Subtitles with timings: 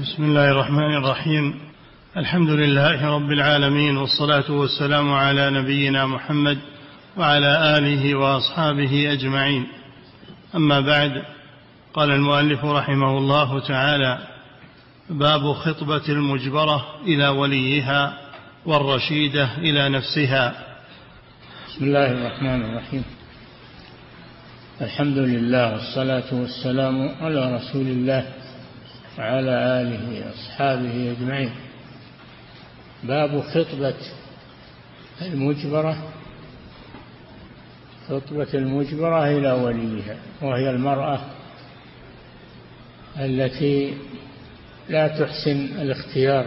[0.00, 1.54] بسم الله الرحمن الرحيم
[2.16, 6.58] الحمد لله رب العالمين والصلاة والسلام على نبينا محمد
[7.16, 9.66] وعلى آله وأصحابه أجمعين
[10.54, 11.22] أما بعد
[11.94, 14.18] قال المؤلف رحمه الله تعالى
[15.10, 18.18] باب خطبة المجبرة إلى وليها
[18.66, 20.54] والرشيدة إلى نفسها
[21.68, 23.04] بسم الله الرحمن الرحيم
[24.80, 28.26] الحمد لله والصلاة والسلام على رسول الله
[29.18, 31.50] وعلى آله وأصحابه أجمعين.
[33.04, 33.94] باب خطبة
[35.22, 35.96] المجبرة.
[38.08, 41.20] خطبة المجبرة إلى وليها وهي المرأة
[43.18, 43.94] التي
[44.88, 46.46] لا تحسن الاختيار.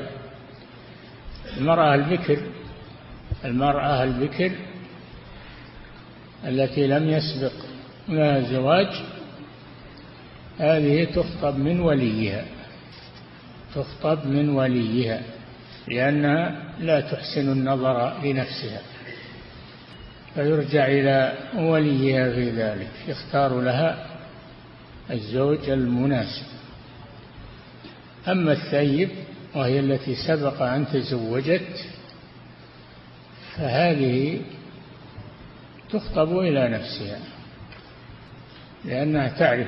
[1.57, 2.39] المرأة البكر
[3.45, 4.51] المرأة البكر
[6.45, 7.53] التي لم يسبق
[8.09, 8.87] لها زواج
[10.59, 12.45] هذه تخطب من وليها.
[13.75, 15.21] تخطب من وليها
[15.87, 18.81] لأنها لا تحسن النظر لنفسها.
[20.35, 24.07] فيرجع إلى وليها في ذلك يختار لها
[25.11, 26.45] الزوج المناسب.
[28.27, 29.09] أما الثيب
[29.55, 31.85] وهي التي سبق أن تزوجت
[33.55, 34.41] فهذه
[35.89, 37.19] تخطب إلى نفسها
[38.85, 39.67] لأنها تعرف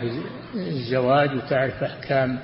[0.55, 2.39] الزواج وتعرف أحكام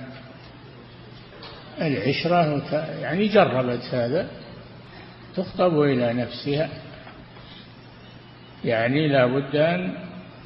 [1.81, 2.63] العشرة
[3.01, 4.27] يعني جربت هذا
[5.35, 6.69] تخطب إلى نفسها.
[8.65, 9.93] يعني لا بد أن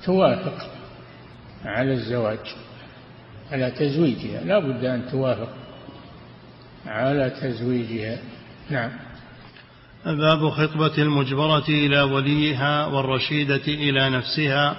[0.05, 0.69] توافق
[1.65, 2.55] على الزواج
[3.51, 4.43] على تزويجها.
[4.43, 5.53] لا بد أن توافق
[6.85, 8.17] على تزويجها.
[8.69, 8.91] نعم.
[10.05, 14.77] باب خطبة المجبرة إلى وليها والرشيدة إلى نفسها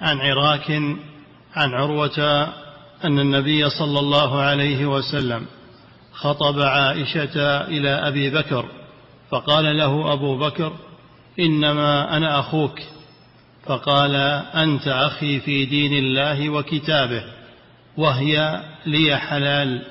[0.00, 0.70] عن عراك
[1.54, 2.48] عن عروة
[3.04, 5.46] أن النبي صلى الله عليه وسلم
[6.16, 8.66] خطب عائشة إلى أبي بكر
[9.30, 10.72] فقال له أبو بكر
[11.40, 12.80] إنما أنا أخوك.
[13.66, 14.14] فقال
[14.54, 17.24] أنت أخي في دين الله وكتابه
[17.96, 19.82] وهي لي حلال.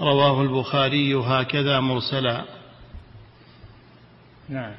[0.00, 2.44] رواه البخاري هكذا مرسلا.
[4.48, 4.72] نعم.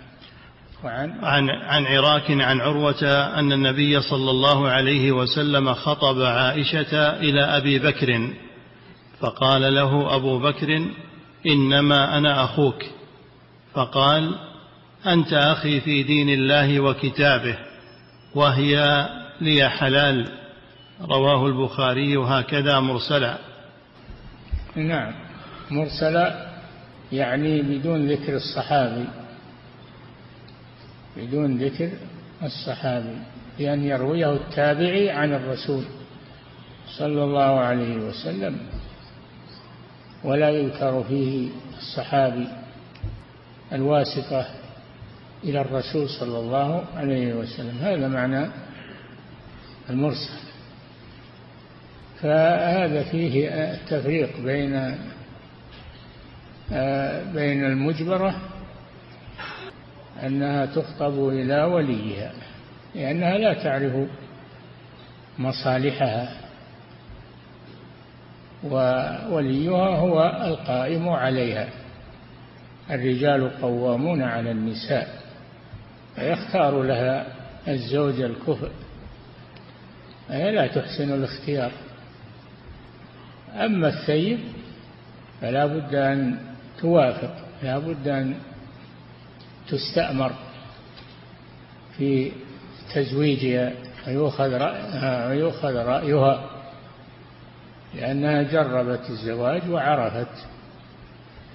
[0.84, 3.04] وعن؟ عن عن عراك عن عروة
[3.40, 8.34] أن النبي صلى الله عليه وسلم خطب عائشة إلى أبي بكر.
[9.24, 10.86] فقال له أبو بكر
[11.48, 12.84] إنما أنا أخوك.
[13.74, 14.36] فقال
[15.08, 17.58] أنت أخي في دين الله وكتابه
[18.36, 19.08] وهي
[19.42, 20.28] لي حلال.
[21.02, 23.38] رواه البخاري هكذا مرسلا.
[24.76, 25.14] نعم.
[25.72, 26.48] مرسلا
[27.12, 29.08] يعني بدون ذكر الصحابي.
[31.18, 31.90] بدون ذكر
[32.44, 33.18] الصحابي.
[33.60, 35.84] لأن يرويه التابعي عن الرسول
[36.98, 38.58] صلى الله عليه وسلم.
[40.24, 42.48] ولا يذكر فيه الصحابي
[43.74, 44.46] الواسطة
[45.44, 47.78] إلى الرسول صلى الله عليه وسلم.
[47.82, 48.48] هذا معنى
[49.90, 50.40] المرسل.
[52.22, 54.98] فهذا فيه التفريق بين
[57.34, 58.36] بين المجبرة
[60.24, 62.32] أنها تخطب إلى وليها
[62.96, 64.08] لأنها لا تعرف
[65.40, 66.43] مصالحها.
[68.64, 71.70] ووليها هو القائم عليها.
[72.92, 75.08] الرجال قوامون على النساء
[76.16, 77.26] فيختار لها
[77.68, 78.70] الزوج الكفء
[80.30, 81.72] هي لا تحسن الاختيار.
[83.56, 84.40] أما الثيب
[85.42, 86.38] فلا بد أن
[86.80, 88.36] توافق لا بد أن
[89.70, 90.32] تستأمر
[91.98, 92.32] في
[92.96, 93.74] تزويجها
[94.08, 96.44] ويؤخذ رأيها,
[97.96, 100.46] لأنها جربت الزواج وعرفت.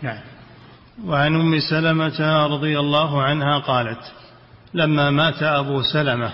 [0.02, 0.20] نعم.
[1.06, 4.12] وعن أم سلمة رضي الله عنها قالت
[4.74, 6.32] لما مات أبو سلمة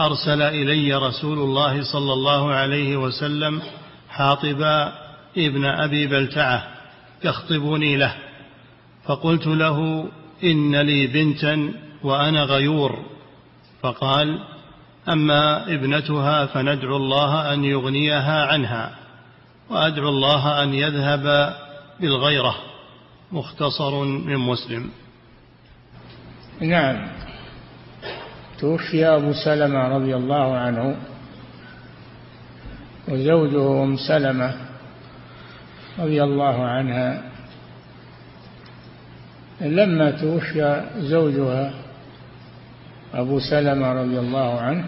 [0.00, 3.62] أرسل إلي رسول الله صلى الله عليه وسلم
[4.08, 4.62] حاطب
[5.38, 6.64] ابن أبي بلتعة
[7.24, 8.14] يخطبني له
[9.04, 10.08] فقلت له
[10.44, 11.72] إن لي بنتا
[12.02, 12.98] وأنا غيور.
[13.82, 14.38] فقال
[15.08, 19.03] أما ابنتها فندعو الله أن يغنيها عنها.
[19.70, 21.54] وأدعو الله أن يذهب
[22.00, 22.54] بالغيرة
[23.32, 24.90] مختصر من مسلم.
[26.60, 27.08] نعم.
[28.58, 30.96] توفي أبو سلمة رضي الله عنه
[33.08, 34.54] وزوجه أم سلمة
[35.98, 37.22] رضي الله عنها.
[39.60, 41.74] لما توفي زوجها
[43.14, 44.86] أبو سلمة رضي الله عنه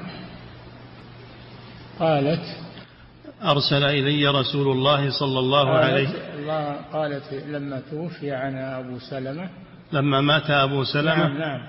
[1.99, 2.66] قالت
[3.43, 9.49] أرسل إلي رسول الله صلى الله عليه الله قالت لما توفي عن أبو سلمة.
[9.93, 11.17] لما مات أبو سلمة.
[11.17, 11.61] نعم نعم.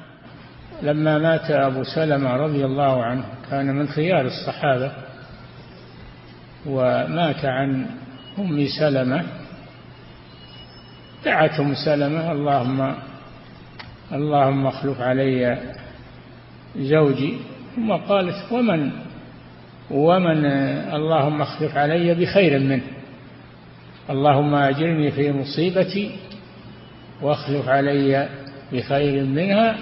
[0.82, 4.92] لما مات أبو سلمة رضي الله عنه كان من خيار الصحابة
[6.66, 7.86] ومات عن
[8.40, 9.24] أم سلمة.
[11.26, 12.96] دعت أم سلمة اللهم
[14.12, 15.60] اللهم اخلف علي
[16.78, 17.38] زوجي.
[17.76, 19.07] ثم قالت ومن
[19.92, 20.46] ومن
[20.94, 22.82] اللهم اخلف علي بخير منه.
[24.10, 26.16] اللهم أجرني في مصيبتي
[27.22, 28.30] واخلف علي
[28.74, 29.76] بخير منها.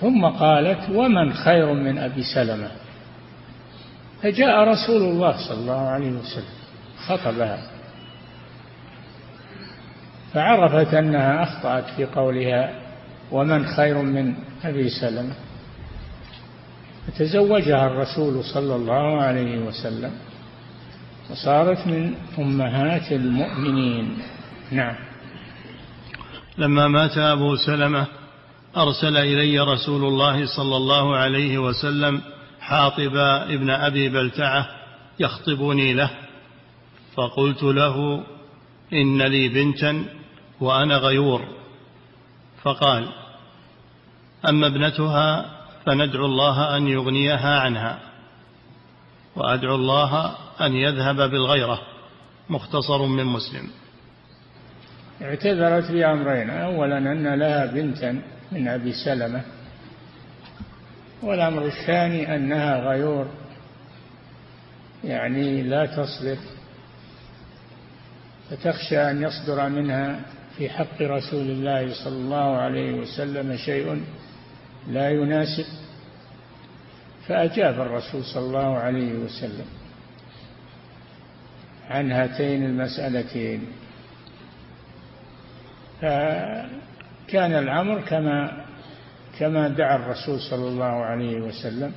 [0.00, 2.68] ثم قالت ومن خير من أبي سلمة؟
[4.22, 6.54] فجاء رسول الله صلى الله عليه وسلم
[7.06, 7.58] خطبها
[10.32, 12.70] فعرفت أنها أخطأت في قولها
[13.32, 14.34] ومن خير من
[14.64, 15.34] أبي سلمة.
[17.06, 20.12] فتزوجها الرسول صلى الله عليه وسلم
[21.30, 24.18] وصارت من أمهات المؤمنين.
[24.70, 24.94] نعم.
[26.58, 28.06] لما مات أبو سلمة
[28.76, 32.20] أرسل إلي رسول الله صلى الله عليه وسلم
[32.60, 33.16] حاطب
[33.50, 34.68] ابن أبي بلتعة
[35.20, 36.10] يخطبني له
[37.14, 38.24] فقلت له
[38.92, 40.04] إن لي بنتا
[40.60, 41.42] وأنا غيور.
[42.62, 43.08] فقال
[44.48, 47.98] أما ابنتها فندعو الله أن يغنيها عنها
[49.36, 51.80] وأدعو الله أن يذهب بالغيرة
[52.50, 53.68] مختصر من مسلم.
[55.22, 59.42] اعتذرت بامرين اولا أن لها بنتا من أبي سلمة
[61.22, 63.26] والأمر الثاني أنها غيور
[65.04, 66.36] يعني لا تصبر
[68.50, 70.20] فتخشى أن يصدر منها
[70.56, 74.02] في حق رسول الله صلى الله عليه وسلم شيء
[74.88, 75.66] لا يناسب.
[77.28, 79.66] فأجاب الرسول صلى الله عليه وسلم
[81.90, 83.66] عن هاتين المسألتين.
[86.00, 88.64] فكان الأمر كما
[89.38, 91.92] كما دعا الرسول صلى الله عليه وسلم.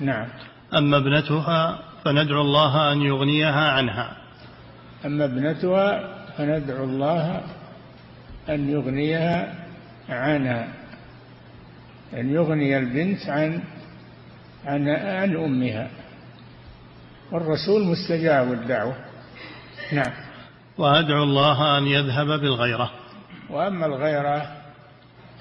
[0.00, 0.28] نعم.
[0.74, 4.16] أما ابنتها فندعو الله أن يغنيها عنها.
[5.04, 7.40] أما ابنتها فندعو الله
[8.48, 9.54] أن يغنيها
[10.08, 10.77] عنها.
[12.14, 13.62] أن يغني البنت عن
[14.64, 15.90] عن عن أمها.
[17.32, 18.96] والرسول مستجاب الدعوة
[19.92, 20.12] نعم.
[20.78, 22.90] وأدعو الله أن يذهب بالغيرة.
[23.50, 24.56] وأما الغيرة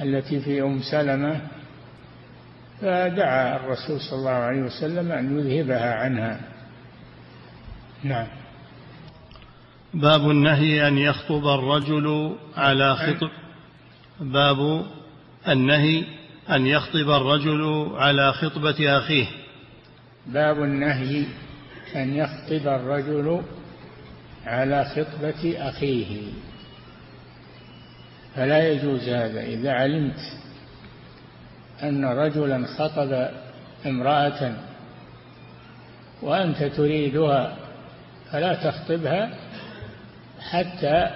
[0.02, 1.42] التي في أم سلمة
[2.82, 6.40] فدعا الرسول صلى الله عليه وسلم أن يذهبها عنها.
[8.04, 8.28] نعم.
[9.94, 13.30] باب النهي أن يخطب الرجل على خطب.
[14.20, 14.86] باب
[15.48, 16.17] النهي
[16.52, 19.28] أن يخطب الرجل على خطبة أخيه.
[20.28, 21.26] باب النهي
[21.96, 23.42] أن يخطب الرجل
[24.46, 26.22] على خطبة أخيه.
[28.36, 30.20] فلا يجوز هذا إذا علمت
[31.84, 33.30] أن رجلا خطب
[33.86, 34.54] امرأة
[36.22, 37.58] وأنت تريدها
[38.32, 39.30] فلا تخطبها
[40.40, 41.10] حتى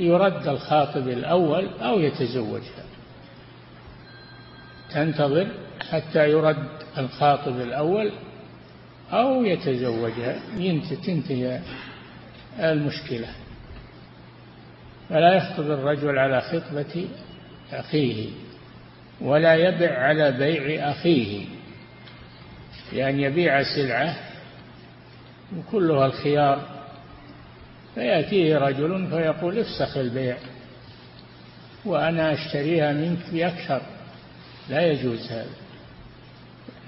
[0.00, 2.87] يرد الخاطب الأول أو يتزوجها.
[4.92, 5.48] تنتظر
[5.90, 6.68] حتى يرد
[6.98, 8.12] الخاطب الأول
[9.12, 10.40] أو يتزوجها
[11.06, 11.60] تنتهي
[12.60, 13.28] المشكلة.
[15.08, 17.08] فلا يخطب الرجل على خطبة
[17.72, 18.28] أخيه
[19.20, 21.44] ولا يبع على بيع أخيه.
[22.92, 24.16] لأن يبيع سلعة
[25.56, 26.78] وكلها الخيار
[27.94, 30.36] فيأتيه رجل فيقول افسخ البيع
[31.84, 33.82] وأنا أشتريها منك بأكثر.
[34.70, 35.50] لا يجوز هذا.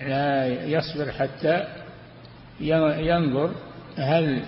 [0.03, 1.67] لا يصبر حتى
[2.61, 3.55] ينظر
[3.97, 4.43] هل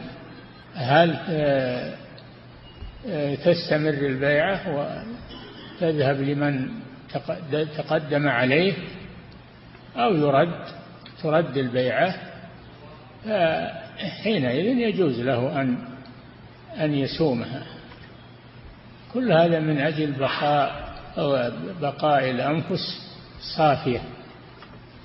[0.75, 1.95] هل آه،
[3.35, 4.61] تستمر البيعة
[5.81, 6.69] وتذهب لمن
[7.77, 8.75] تقدم عليه
[9.97, 10.65] أو يرد
[11.23, 12.15] ترد البيعة.
[14.23, 15.79] حينئذ يجوز له أن
[16.81, 17.63] أن يسومها.
[19.15, 20.93] كل هذا من أجل بقاء
[21.81, 23.12] بقاء الأنفس.
[23.57, 24.03] صافية.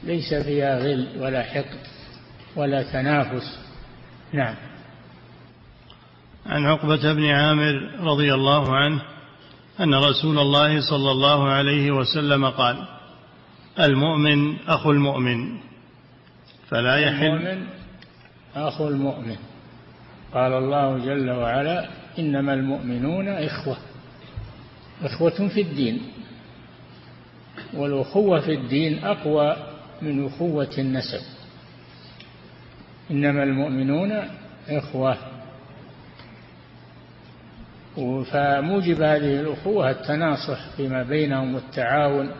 [0.03, 1.79] ليس فيها غل ولا حقد
[2.55, 3.59] ولا تنافس.
[4.33, 4.55] نعم.
[6.45, 9.01] عن عقبة بن عامر رضي الله عنه
[9.79, 12.87] أن رسول الله صلى الله عليه وسلم قال
[13.79, 15.59] المؤمن أخو المؤمن
[16.69, 17.25] فلا يحل.
[17.25, 17.67] المؤمن
[18.55, 19.37] أخو المؤمن.
[20.33, 21.89] قال الله جل وعلا
[22.19, 23.77] إنما المؤمنون إخوة
[25.03, 26.01] إخوة في الدين.
[27.73, 29.55] والأخوة في الدين أقوى
[30.01, 31.21] من أخوة النسب.
[33.11, 34.11] إنما المؤمنون
[34.69, 35.17] إخوة.
[38.31, 42.31] فموجب هذه الأخوة التناصح فيما بينهم والتعاون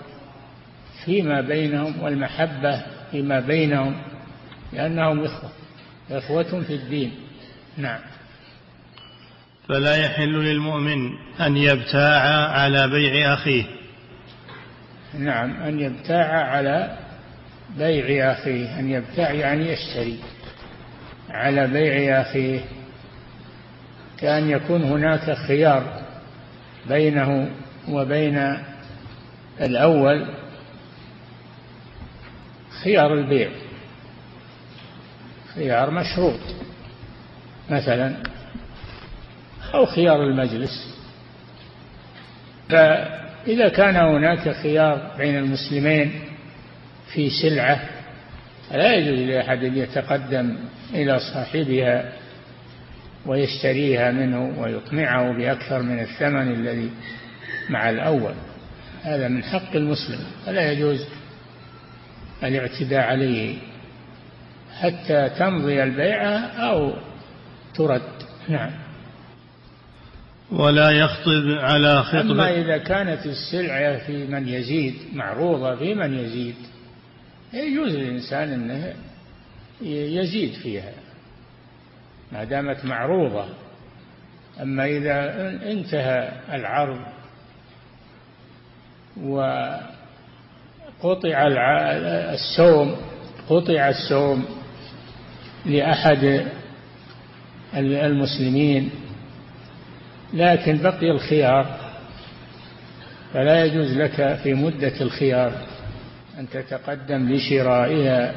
[1.05, 3.95] فيما بينهم والمحبة فيما بينهم
[4.73, 5.49] لأنهم إخوة
[6.11, 7.11] إخوة في الدين.
[7.77, 7.99] نعم.
[9.69, 11.09] فلا يحل للمؤمن
[11.41, 13.76] أن يبتاع على بيع أخيه.
[15.13, 16.97] نعم أن يبتاع على
[17.77, 20.19] بيع أخيه أن يبتاع يعني يشتري
[21.29, 22.59] على بيع أخيه
[24.17, 26.01] كأن يكون هناك خيار
[26.87, 27.51] بينه
[27.89, 28.57] وبين
[29.61, 30.27] الأول
[32.83, 33.49] خيار البيع
[35.55, 36.39] خيار مشروط
[37.69, 38.15] مثلا
[39.73, 40.97] أو خيار المجلس.
[43.47, 46.11] فإذا كان هناك خيار بين المسلمين
[47.13, 47.79] في سلعة
[48.71, 50.57] لا يجوز لأحد أن يتقدم
[50.93, 52.11] إلى صاحبها
[53.25, 56.91] ويشتريها منه ويقنعه بأكثر من الثمن الذي
[57.69, 58.33] مع الأول.
[59.03, 60.19] هذا من حق المسلم.
[60.45, 61.07] فلا يجوز
[62.43, 63.57] الاعتداء عليه
[64.79, 66.93] حتى تمضي البيعة أو
[67.75, 68.01] ترد.
[68.49, 68.86] نعم.
[70.51, 72.21] ولا يخطب على خطبة.
[72.21, 76.55] أما إذا كانت السلعة في من يزيد معروضة في من يزيد
[77.53, 78.93] يجوز للإنسان أنه
[79.81, 80.91] يزيد فيها
[82.31, 83.45] ما دامت معروضة.
[84.61, 86.99] أما إذا انتهى العرض
[89.23, 89.87] وقطع
[92.33, 92.95] السوم
[93.49, 94.45] قطع السوم
[95.65, 96.45] لأحد
[97.75, 98.89] المسلمين
[100.33, 101.77] لكن بقي الخيار.
[103.33, 105.51] فلا يجوز لك في مدة الخيار
[106.39, 108.35] أن تتقدم لشرائها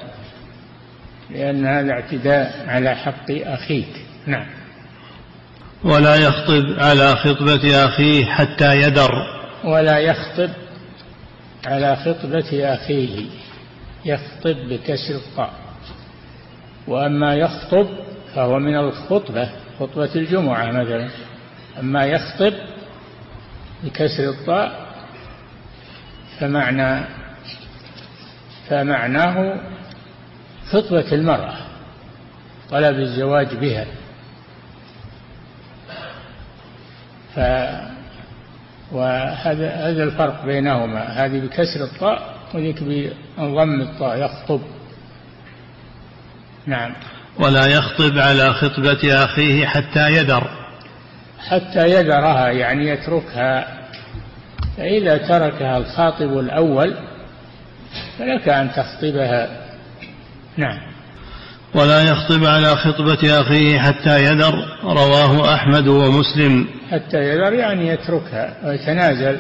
[1.31, 4.07] لأن هذا اعتداء على حق أخيك.
[4.27, 4.47] نعم.
[5.85, 9.11] ولا يخطب على خطبة أخيه حتى يدر.
[9.65, 10.51] ولا يخطب
[11.67, 13.27] على خطبة أخيه.
[14.05, 15.53] يخطب بكسر الطاء
[16.89, 17.87] وأما يخطب
[18.35, 21.09] فهو من الخطبة خطبة الجمعة مثلا.
[21.79, 22.53] أما يخطب
[23.85, 24.87] بكسر الطاء
[26.39, 27.05] فمعنى
[28.69, 29.61] فمعناه
[30.71, 31.55] خطبة المرأة
[32.71, 33.87] طلب الزواج بها.
[37.35, 37.39] ف
[38.93, 44.61] وهذا هذا الفرق بينهما هذه بكسر الطاء وذيك بضم الطاء يخطب.
[46.67, 46.95] نعم.
[47.39, 50.60] ولا يخطب على خطبة أخيه حتى يدر.
[51.49, 53.81] حتى يدرها يعني يتركها.
[54.77, 56.95] فإذا تركها الخاطب الأول
[58.19, 59.49] فلك أن تخطبها.
[60.57, 60.79] نعم.
[61.75, 64.55] ولا يخطب على خطبة أخيه حتى يدر
[64.85, 66.69] رواه أحمد ومسلم.
[66.91, 69.39] حتى يدر يعني يتركها ويتنازل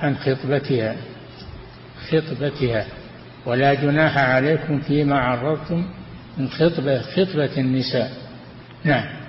[0.00, 0.96] عن خطبتها
[2.10, 2.86] خطبتها.
[3.46, 5.84] ولا جناح عليكم فيما عرضتم
[6.38, 8.10] من خطبة خطبة النساء.
[8.84, 9.23] نعم.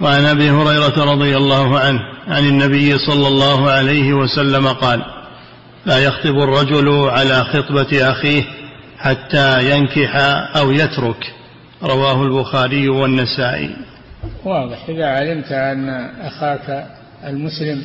[0.00, 5.02] وعن أبي هريرة رضي الله عنه عن النبي صلى الله عليه وسلم قال
[5.86, 8.44] لا يخطب الرجل على خطبة أخيه
[8.98, 10.16] حتى ينكح
[10.56, 11.32] أو يترك.
[11.82, 13.76] رواه البخاري والنسائي.
[14.44, 14.88] واضح.
[14.88, 15.88] إذا علمت أن
[16.20, 16.86] أخاك
[17.24, 17.84] المسلم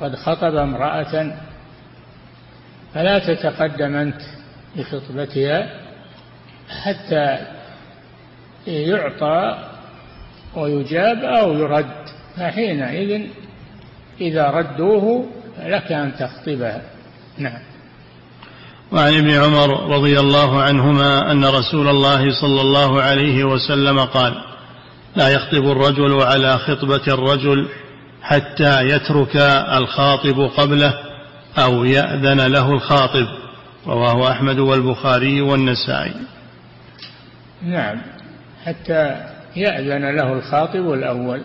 [0.00, 1.32] قد خطب امرأة
[2.94, 4.20] فلا تتقدم أنت
[4.76, 5.70] بخطبتها
[6.82, 7.38] حتى
[8.66, 9.69] يعطى
[10.56, 12.00] ويجاب أو يرد.
[12.36, 13.20] فحينئذ
[14.20, 15.26] إذا ردوه
[15.62, 16.82] لك أن تخطبها
[17.38, 17.60] نعم.
[18.92, 24.34] وعن ابن عمر رضي الله عنهما أن رسول الله صلى الله عليه وسلم قال
[25.16, 27.68] لا يخطب الرجل على خطبة الرجل
[28.22, 29.36] حتى يترك
[29.76, 30.94] الخاطب قبله
[31.58, 33.26] أو يأذن له الخاطب.
[33.86, 36.14] رواه أحمد والبخاري والنسائي.
[37.62, 38.00] نعم.
[38.64, 41.42] حتى يأذن له الخاطب الأول.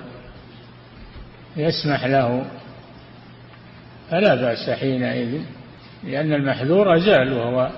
[1.58, 2.46] يسمح له.
[4.12, 5.42] فلا بأس حينئذ
[6.04, 7.70] لأن المحذور زال وهو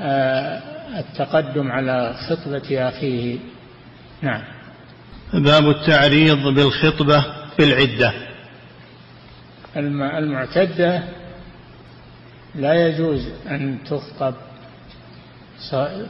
[0.00, 0.62] آه،
[0.98, 3.38] التقدم على خطبة أخيه.
[4.22, 4.42] نعم.
[5.32, 7.24] باب التعريض بالخطبة
[7.56, 8.12] في العدة.
[10.18, 11.02] المعتدة
[12.54, 14.34] لا يجوز أن تخطب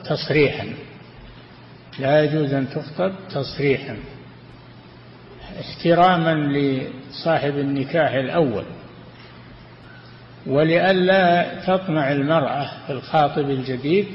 [0.04, 0.68] تصريحا.
[1.98, 3.96] لا يجوز أن تخطب تصريحا
[5.60, 8.64] احتراما لصاحب النكاح الأول
[10.46, 14.06] ولئلا تطمع المرأة في الخاطب الجديد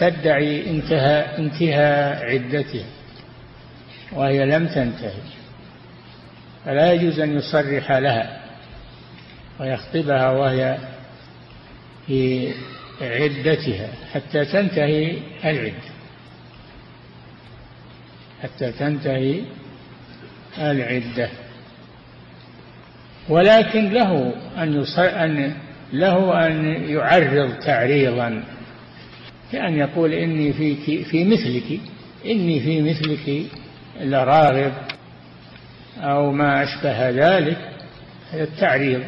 [0.00, 2.84] تدعي انتهاء انتهاء عدتها
[4.12, 5.22] وهي لم تنتهي.
[6.64, 8.40] فلا يجوز أن يصرح لها
[9.60, 10.78] ويخطبها وهي
[12.06, 12.52] في
[13.00, 15.93] عدتها حتى تنتهي العدة.
[18.44, 19.40] حتى تنتهي
[20.58, 21.28] العدة.
[23.28, 25.54] ولكن له أن, أن
[25.92, 28.44] له أن يعرض تعريضا
[29.52, 31.80] كأن يقول إني فيك في مثلك
[32.26, 33.46] إني في مثلك
[34.00, 34.72] لراغب
[36.00, 37.58] أو ما أشبه ذلك
[38.32, 39.02] هذا التعريض.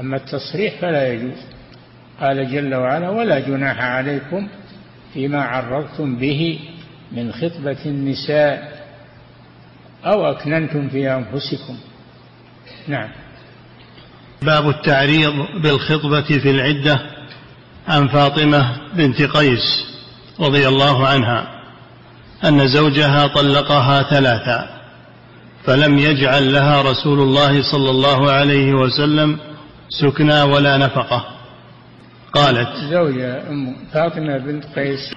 [0.00, 1.38] أما التصريح فلا يجوز.
[2.20, 4.48] قال جل وعلا ولا جناح عليكم
[5.14, 6.58] فيما عرضتم به
[7.12, 8.86] من خطبة النساء
[10.04, 11.76] أو أكننتم في أنفسكم.
[12.88, 13.08] نعم.
[14.42, 15.32] باب التعريض
[15.62, 17.00] بالخطبة في العدة
[17.88, 19.86] عن فاطمة بنت قيس
[20.40, 21.62] رضي الله عنها
[22.44, 24.76] أن زوجها طلقها ثلاثا
[25.64, 29.38] فلم يجعل لها رسول الله صلى الله عليه وسلم
[29.88, 31.26] سكنى ولا نفقة.
[32.32, 35.14] قالت زوجة أم فاطمة بنت قيس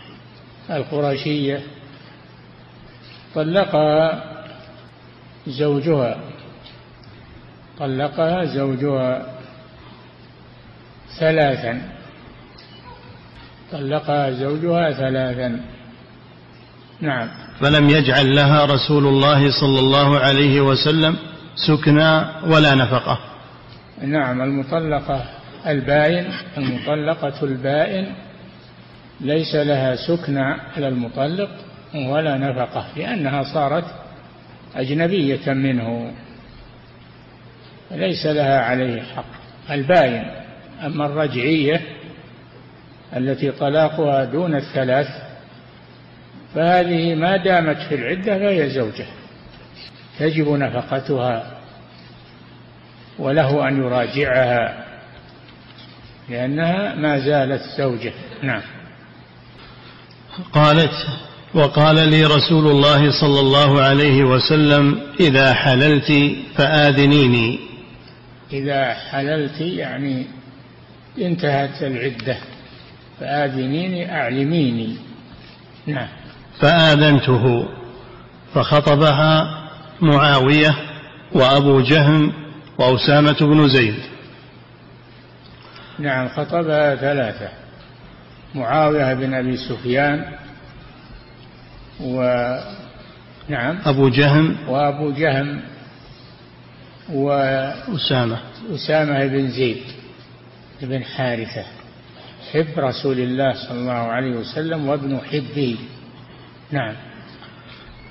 [0.70, 1.62] القرشية
[3.36, 4.24] طلقها
[5.48, 6.16] زوجها.
[7.80, 9.26] طلقها زوجها
[11.20, 11.82] ثلاثا.
[13.72, 15.60] طلقها زوجها ثلاثا.
[17.02, 17.28] نعم.
[17.62, 21.16] فلم يجعل لها رسول الله صلى الله عليه وسلم
[21.56, 23.20] سكنى ولا نفقة.
[24.02, 25.24] نعم المطلقة
[25.68, 26.26] البائن
[26.58, 28.14] المطلقة البائن
[29.22, 30.44] ليس لها سكنى
[30.76, 31.50] على المطلق.
[31.96, 33.86] ولا نفقة لأنها صارت
[34.76, 36.14] أجنبية منه.
[37.92, 39.26] ليس لها عليه حق.
[39.72, 40.26] الباين
[40.86, 41.82] أما الرجعية
[43.16, 45.08] التي طلاقها دون الثلاث
[46.56, 49.06] فهذه ما دامت في العدة فهي زوجة.
[50.20, 51.60] تجب نفقتها
[53.20, 54.86] وله أن يراجعها
[56.30, 58.14] لأنها ما زالت زوجة.
[58.44, 58.62] نعم.
[60.54, 60.94] قالت
[61.54, 66.12] وقال لي رسول الله صلى الله عليه وسلم إذا حللت
[66.56, 67.60] فآذنيني.
[68.54, 70.26] إذا حللت يعني
[71.18, 72.38] انتهت العدة.
[73.20, 74.96] فآذنيني أعلميني.
[75.88, 76.08] نعم.
[76.60, 77.70] فآذنته.
[78.54, 79.60] فخطبها
[80.02, 80.76] معاوية
[81.32, 82.34] وأبو جهم
[82.78, 83.96] وأسامة بن زيد.
[86.00, 87.50] نعم خطبها ثلاثة.
[88.56, 90.26] معاوية بن أبي سفيان
[92.02, 92.22] و
[93.50, 93.78] نعم.
[93.86, 94.56] أبو جهم.
[94.68, 95.62] وأبو جهم
[97.14, 98.38] وأسامة
[98.76, 99.84] أسامة بن زيد
[100.82, 101.66] بن حارثة.
[102.54, 105.78] حب رسول الله صلى الله عليه وسلم وابن حبه.
[106.72, 106.96] نعم.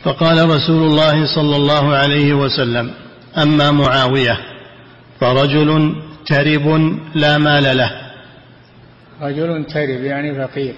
[0.03, 2.91] فقال رسول الله صلى الله عليه وسلم
[3.39, 4.39] أما معاوية
[5.21, 6.67] فرجل ترب
[7.15, 7.93] لا مال له.
[9.21, 10.75] رجل ترب يعني فقير.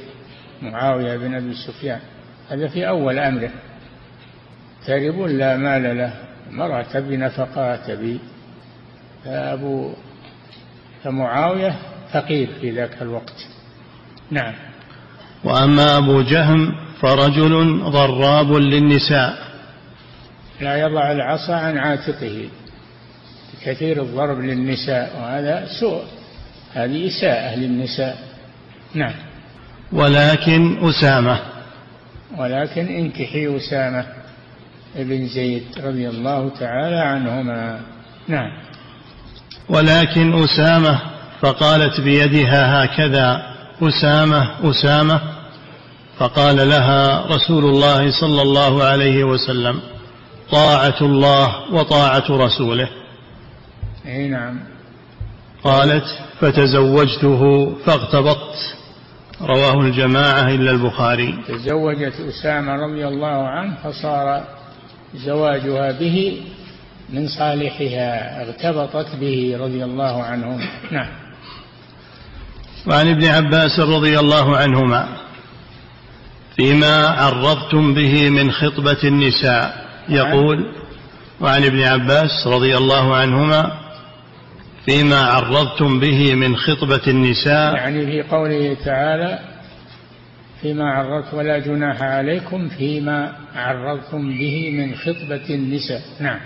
[0.63, 2.01] معاوية بن أبي سفيان.
[2.51, 3.51] هذا في أول أمره.
[4.87, 6.13] ترب لا مال له
[6.51, 8.21] مرأة تبي نفقة تبي
[9.25, 9.93] فأبو
[11.05, 11.77] فمعاوية
[12.13, 13.47] فقير في ذاك الوقت.
[14.31, 14.55] نعم.
[15.45, 19.39] وأما أبو جهم فرجل ضراب للنساء.
[20.61, 22.49] لا يضع العصا عن عاتقه.
[23.65, 26.03] كثير الضرب للنساء وهذا سوء.
[26.75, 28.19] هذه إساءة للنساء.
[28.95, 29.15] نعم.
[29.93, 31.60] ولكن أسامة
[32.39, 34.07] ولكن انكحي أسامة
[34.97, 37.81] ابن زيد رضي الله تعالى عنهما.
[38.29, 38.51] نعم.
[39.69, 41.01] ولكن أسامة
[41.41, 43.43] فقالت بيدها هكذا.
[43.83, 45.21] أسامة أسامة
[46.19, 49.81] فقال لها رسول الله صلى الله عليه وسلم
[50.51, 52.89] طاعة الله وطاعة رسوله.
[54.07, 54.61] إي نعم.
[55.65, 56.05] قالت
[56.41, 58.80] فتزوجته فاغتبطت.
[59.43, 61.35] رواه الجماعة إلا البخاري.
[61.49, 64.45] تزوجت أسامة رضي الله عنه فصار
[65.15, 66.43] زواجها به
[67.11, 70.61] من صالحها اغتبطت به رضي الله عنهم.
[70.91, 71.09] نعم.
[72.87, 75.09] وعن ابن عباس رضي الله عنهما
[76.57, 80.67] فيما عرضتم به من خطبة النساء يقول
[81.41, 83.80] وعن ابن عباس رضي الله عنهما
[84.87, 87.75] فيما عرضتم به من خطبة النساء.
[87.75, 89.39] يعني في قوله تعالى
[90.61, 96.03] فيما عرضت ولا جناح عليكم فيما عرضتم به من خطبة النساء.
[96.21, 96.41] نعم.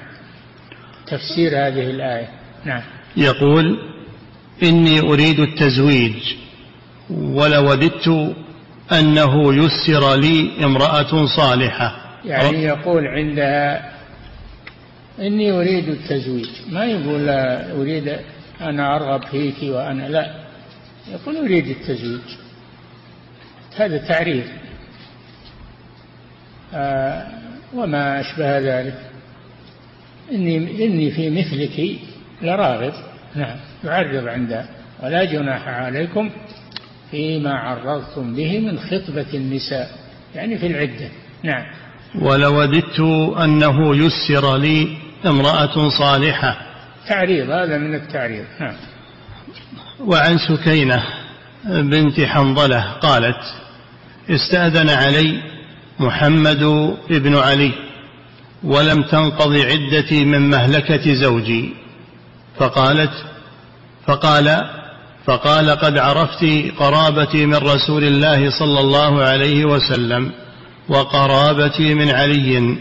[1.07, 2.29] تفسير هذه الآية.
[2.65, 2.83] نعم.
[3.17, 3.79] يقول
[4.63, 6.35] إني أريد التزويج
[7.11, 8.35] ولوددت
[8.93, 11.97] أنه يسر لي امرأة صالحة.
[12.25, 13.94] يعني يقول عندها
[15.21, 16.49] إني أريد التزويج.
[16.71, 18.17] ما يقول لا أريد
[18.61, 20.45] أنا أرغب فيك وأنا لا.
[21.13, 22.21] يقول أريد التزويج.
[23.77, 24.47] هذا تعريف.
[26.75, 27.27] آه
[27.75, 28.99] وما أشبه ذلك.
[30.33, 31.99] إني إني في مثلك
[32.43, 32.93] لراغب
[33.35, 34.67] نعم يعرض عنده
[35.03, 36.31] ولا جناح عليكم
[37.11, 39.91] فيما عرضتم به من خطبة النساء
[40.35, 41.09] يعني في العدة.
[41.43, 41.65] نعم.
[42.23, 43.01] ولوددت
[43.45, 46.57] أنه يسر لي امرأة صالحة.
[47.09, 48.75] تعريض هذا من التعريض نعم
[50.01, 51.03] وعن سكينة
[51.65, 53.41] بنت حنظلة قالت
[54.31, 55.43] استأذن علي
[56.01, 57.73] محمد بن علي
[58.65, 61.75] ولم تنقض عدتي من مهلكة زوجي.
[62.59, 63.13] فقالت
[64.07, 64.61] فقال
[65.27, 66.45] فقال قد عرفت
[66.79, 70.33] قرابتي من رسول الله صلى الله عليه وسلم
[70.89, 72.79] وقرابتي من علي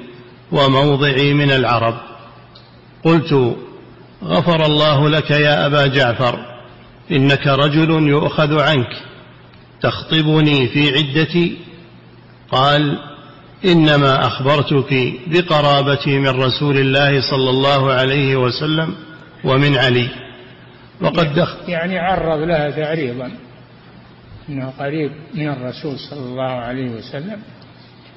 [0.52, 2.13] وموضعي من العرب.
[3.04, 3.56] قلت
[4.24, 6.40] غفر الله لك يا أبا جعفر
[7.12, 9.02] إنك رجل يؤخذ عنك
[9.82, 11.58] تخطبني في عدتي؟
[12.52, 13.00] قال
[13.66, 18.96] إنما أخبرتك بقرابتي من رسول الله صلى الله عليه وسلم
[19.44, 20.10] ومن علي.
[21.02, 23.32] وقد دخل يعني عرض لها تعريضا
[24.50, 27.40] إنه قريب من الرسول صلى الله عليه وسلم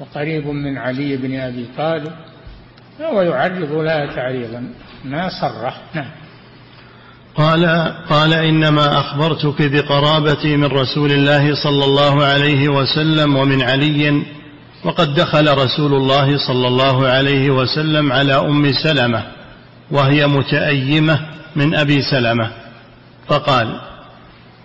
[0.00, 2.12] وقريب من علي بن أبي طالب
[2.98, 4.68] فهو يعرض لها تعريضا
[5.04, 6.10] ما صرح نعم.
[7.34, 7.66] قال
[8.10, 14.22] قال إنما أخبرتك بقرابتي من رسول الله صلى الله عليه وسلم ومن علي
[14.84, 19.22] وقد دخل رسول الله صلى الله عليه وسلم على أم سلمة
[19.90, 21.20] وهي متأيمة
[21.56, 22.50] من أبي سلمة.
[23.28, 23.80] فقال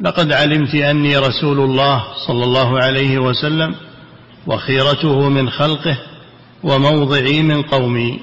[0.02, 3.76] لقد علمت أني رسول الله صلى الله عليه وسلم
[4.48, 5.98] وخيرته من خلقه
[6.64, 8.20] وموضعي من قومي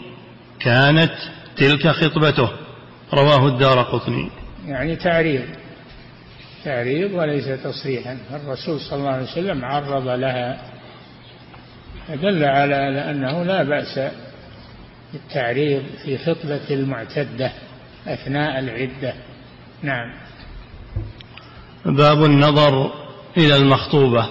[0.61, 1.13] كانت
[1.57, 2.49] تلك خطبته.
[3.15, 4.31] رواه الدار قطني.
[4.67, 5.45] يعني تعريض.
[6.65, 8.19] تعريض وليس تصريحا.
[8.31, 10.71] الرسول صلى الله عليه وسلم عرض لها.
[12.23, 14.11] دل على أنه لا بأس
[15.13, 17.53] بالتعريض في خطبة المعتدة
[18.07, 19.15] أثناء العدة.
[19.83, 20.15] نعم.
[21.87, 22.93] باب النظر
[23.37, 24.29] إلى المخطوبة.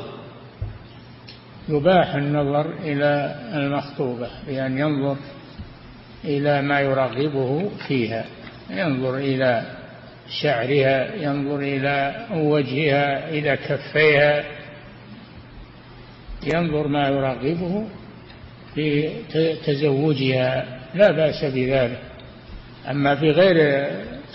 [1.69, 5.17] يباح النظر إلى المخطوبة بأن ينظر
[6.23, 8.25] إلى ما يرغبه فيها
[8.69, 9.63] ينظر إلى
[10.41, 14.43] شعرها ينظر إلى وجهها إلى كفيها
[16.43, 17.87] ينظر ما يرغبه
[18.75, 19.09] في
[19.65, 21.99] تزوجها لا بأس بذلك.
[22.89, 23.87] أما في غير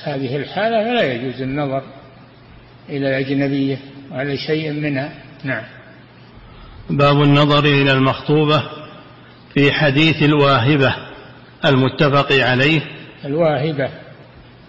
[0.05, 1.83] هذه الحالة فلا يجوز النظر
[2.89, 3.79] إلى الأجنبية
[4.13, 5.13] وعلى شيء منها.
[5.45, 5.65] نعم.
[6.91, 8.63] باب النظر إلى المخطوبة
[9.55, 10.95] في حديث الواهبة
[11.65, 12.81] المتفق عليه.
[13.25, 13.89] الواهبة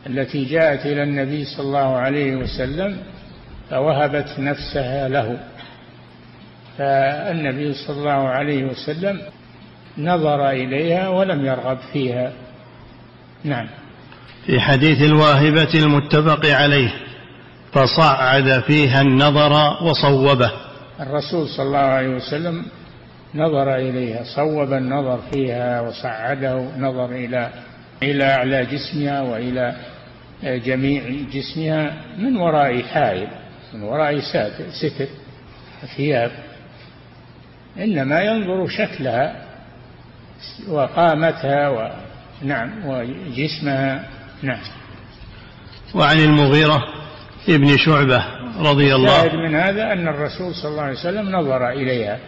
[0.08, 2.98] التي جاءت إلى النبي صلى الله عليه وسلم
[3.70, 5.40] فوهبت نفسها له.
[6.78, 9.22] فالنبي صلى الله عليه وسلم
[9.98, 12.32] نظر إليها ولم يرغب فيها.
[13.44, 13.68] نعم.
[14.46, 16.94] في حديث الواهبة المتفق عليه
[17.74, 20.52] فصعد فيها النظر وصوبه.
[21.00, 22.66] الرسول صلى الله عليه وسلم
[23.36, 27.50] نظر إليها صوب النظر فيها وصعده نظر إلى
[28.04, 29.76] إلى أعلى جسمها وإلى
[30.44, 31.04] جميع
[31.34, 33.28] جسمها من وراء حائل
[33.74, 34.20] من وراء
[34.72, 35.08] ستر
[35.98, 36.32] ثياب.
[37.78, 39.36] إنما ينظر شكلها
[40.70, 44.10] وقامتها ونعم وجسمها
[44.42, 44.62] نعم.
[45.96, 46.93] وعن المغيرة
[47.50, 48.24] ابن شعبة
[48.60, 52.20] رضي الله من هذا أن الرسول صلى الله عليه وسلم نظر إليها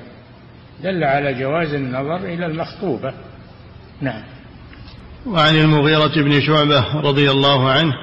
[0.84, 3.13] دل على جواز النظر إلى المخطوبة.
[4.01, 4.23] نعم.
[5.28, 7.93] وعن المغيرة بن شعبة رضي الله عنه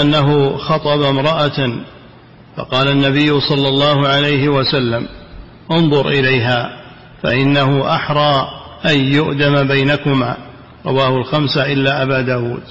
[0.00, 1.84] أنه خطب امرأة
[2.56, 5.08] فقال النبي صلى الله عليه وسلم
[5.70, 6.70] انظر إليها
[7.22, 8.48] فإنه أحرى
[8.86, 10.36] أن يؤدم بينكما.
[10.86, 12.62] رواه الخمسة إلا أبا داود.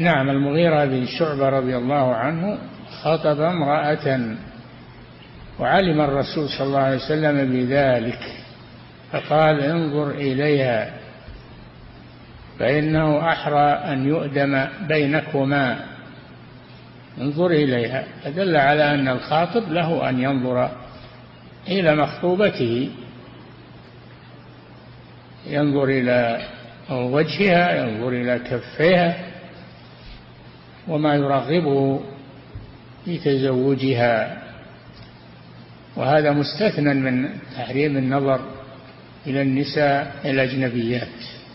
[0.00, 2.58] نعم المغيرة بن شعبة رضي الله عنه
[3.02, 4.36] خطب امرأة
[5.58, 8.18] وعلم الرسول صلى الله عليه وسلم بذلك
[9.12, 10.92] فقال انظر إليها
[12.58, 15.78] فإنه أحرى أن يؤدم بينكما.
[17.20, 20.70] انظر إليها فدل على أن الخاطب له أن ينظر
[21.68, 22.90] إلى مخطوبته.
[25.46, 26.40] ينظر إلى
[26.90, 29.25] وجهها ينظر إلى كفيها
[30.88, 32.00] وما يرغبه
[33.04, 34.42] في تزوجها.
[35.96, 38.40] وهذا مستثنى من تحريم النظر
[39.26, 41.08] إلى النساء الأجنبيات.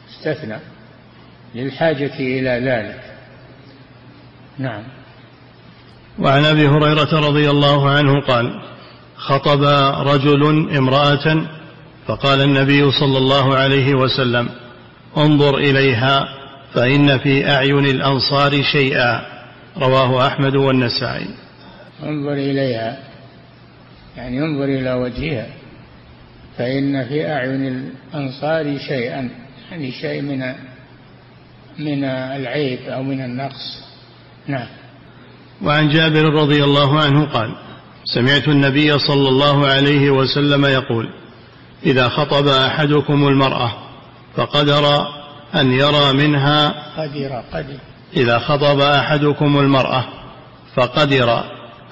[0.10, 0.58] استثنى
[1.56, 3.04] للحاجة إلى ذلك.
[4.60, 4.84] نعم.
[6.20, 8.62] وعن أبي هريرة رضي الله عنه قال
[9.16, 9.64] خطب
[10.08, 11.46] رجل امرأة
[12.08, 14.50] فقال النبي صلى الله عليه وسلم
[15.18, 16.41] انظر إليها.
[16.74, 19.22] فإن في أعين الأنصار شيئا.
[19.78, 21.28] رواه أحمد والنسائي.
[22.04, 22.98] انظر إليها.
[24.18, 25.48] يعني انظر إلى وجهها.
[26.58, 29.30] فإن في أعين الأنصار شيئا.
[29.72, 30.54] يعني شيء من
[31.80, 33.84] من العيب أو من النقص.
[34.48, 34.68] نعم.
[35.62, 37.56] وعن جابر رضي الله عنه قال
[38.06, 41.10] سمعت النبي صلى الله عليه وسلم يقول
[41.86, 43.72] إذا خطب أحدكم المرأة
[44.36, 45.06] فقدر
[45.56, 47.78] أن يرى منها قدر قدر.
[48.18, 50.04] إذا خطب أحدكم المرأة
[50.76, 51.44] فقدر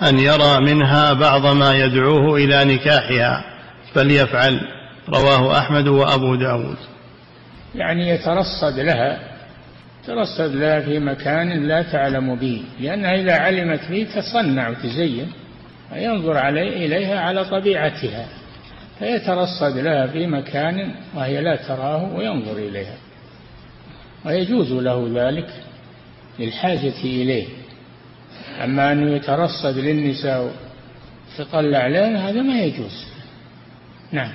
[0.10, 3.43] أن يرى منها بعض ما يدعوه إلى نكاحها
[3.93, 4.62] فليفعل.
[5.10, 6.78] رواه أحمد وأبو داود.
[7.76, 9.19] يعني يترصد لها
[10.08, 15.32] ترصد لها في مكان لا تعلم به لأنها إذا علمت به تصنع وتزين
[15.91, 18.26] وينظر علي إليها على طبيعتها
[19.00, 22.95] فيترصد لها في مكان وهي لا تراه وينظر إليها.
[24.25, 25.49] ويجوز له ذلك
[26.39, 27.47] للحاجة إليه.
[28.63, 30.53] أما أنه يترصد للنساء
[31.38, 33.05] تطلع لهم هذا ما يجوز.
[34.12, 34.32] نعم.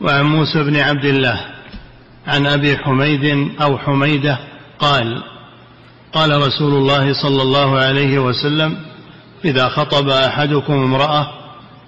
[0.00, 1.40] وعن موسى بن عبد الله
[2.26, 4.38] عن أبي حميد أو حميدة
[4.78, 5.22] قال
[6.12, 8.76] قال رسول الله صلى الله عليه وسلم
[9.44, 11.26] إذا خطب أحدكم امرأة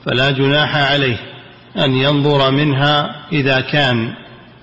[0.05, 1.19] فلا جناح عليه
[1.77, 4.15] أن ينظر منها إذا كان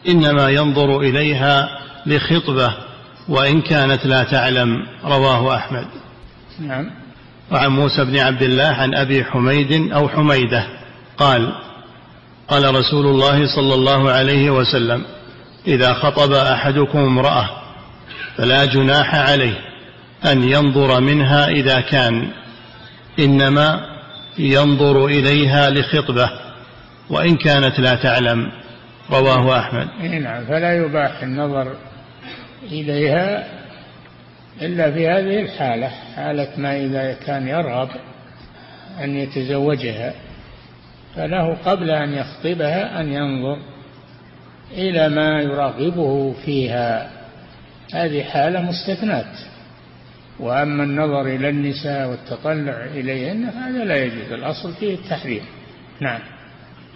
[0.07, 1.69] إنما ينظر إليها
[2.05, 2.73] لخطبه
[3.29, 5.85] وإن كانت لا تعلم رواه أحمد.
[6.59, 6.89] نعم.
[7.51, 10.67] وعن موسى بن عبد الله عن أبي حميد أو حميدة
[11.17, 11.53] قال
[12.47, 15.03] قال رسول الله صلى الله عليه وسلم
[15.67, 17.49] إذا خطب أحدكم امرأة
[18.37, 19.59] فلا جناح عليه
[20.25, 22.27] أن ينظر منها إذا كان
[23.19, 23.85] إنما
[24.37, 26.29] ينظر إليها لخطبة
[27.09, 28.51] وإن كانت لا تعلم
[29.11, 29.87] رواه أحمد.
[30.01, 31.75] نعم فلا يباح النظر
[32.71, 33.47] إليها
[34.61, 37.89] إلا في هذه الحالة حالة ما إذا كان يرغب
[39.03, 40.13] أن يتزوجها
[41.15, 43.57] فله قبل أن يخطبها أن ينظر
[44.71, 47.09] إلى ما يرغبه فيها.
[47.93, 49.37] هذه حالة مستثنات
[50.39, 55.43] وأما النظر إلى النساء والتطلع إليهن فهذا لا يجوز الأصل فيه التحريم.
[56.01, 56.21] نعم.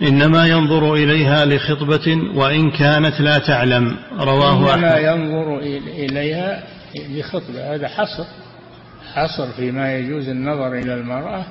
[0.01, 3.97] إنما ينظر إليها لخطبة وإن كانت لا تعلم.
[4.19, 5.01] رواه إنما أحمد.
[5.03, 6.63] ينظر إليها
[7.09, 7.75] لخطبة.
[7.75, 8.25] هذا حصر.
[9.13, 11.45] حصر فيما يجوز النظر إلى المرأة.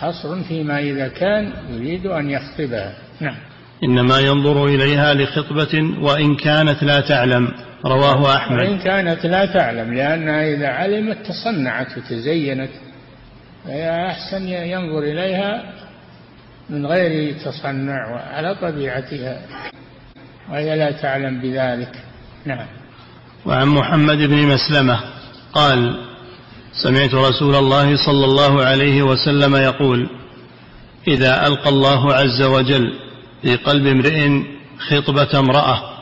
[0.00, 2.94] حصر فيما إذا كان يريد أن يخطبها.
[3.20, 3.36] نعم.
[3.84, 7.48] إنما ينظر إليها لخطبة وإن كانت لا تعلم.
[7.86, 8.58] رواه أحمد.
[8.58, 12.70] وإن كانت لا تعلم لأنها إذا علمت تصنعت وتزينت
[13.64, 15.62] فهي أحسن ينظر إليها
[16.70, 19.40] من غير تصنع على طبيعتها
[20.50, 21.92] وهي لا تعلم بذلك.
[22.44, 22.66] نعم.
[23.46, 25.00] وعن محمد بن مسلمة
[25.52, 25.96] قال
[26.82, 30.08] سمعت رسول الله صلى الله عليه وسلم يقول
[31.08, 32.98] إذا ألقى الله عز وجل
[33.42, 34.42] في قلب امرئ
[34.78, 35.94] خطبة امرأة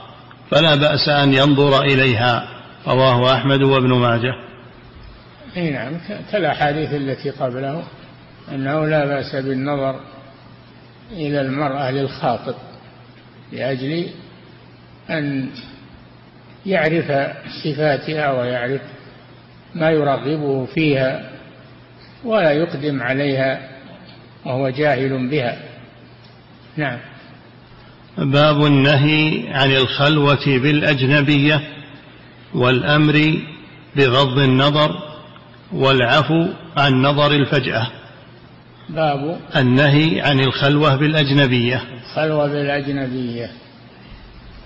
[0.51, 2.48] فلا بأس أن ينظر إليها
[2.87, 4.35] رواه أحمد وابن ماجه.
[5.57, 5.92] نعم
[6.33, 7.83] كالاحاديث التي قبله
[8.53, 10.01] إنه لا بأس بالنظر
[11.12, 12.55] إلى المرأة للخاطب
[13.53, 14.07] لأجل
[15.11, 15.48] أن
[16.66, 18.81] يعرف صفاتها ويعرف
[19.75, 21.31] ما يرغبه فيها
[22.25, 23.68] ولا يقدم عليها
[24.46, 25.59] وهو جاهل بها.
[26.77, 26.98] نعم.
[28.18, 31.61] باب النهي عن الخلوة بالأجنبية
[32.55, 33.40] والأمر
[33.96, 34.90] بغض النظر
[35.72, 36.46] والعفو
[36.77, 38.02] عن نظر الفجأة.
[38.96, 41.83] باب النهي عن الخلوة بالأجنبية.
[42.02, 43.50] الخلوة بالأجنبية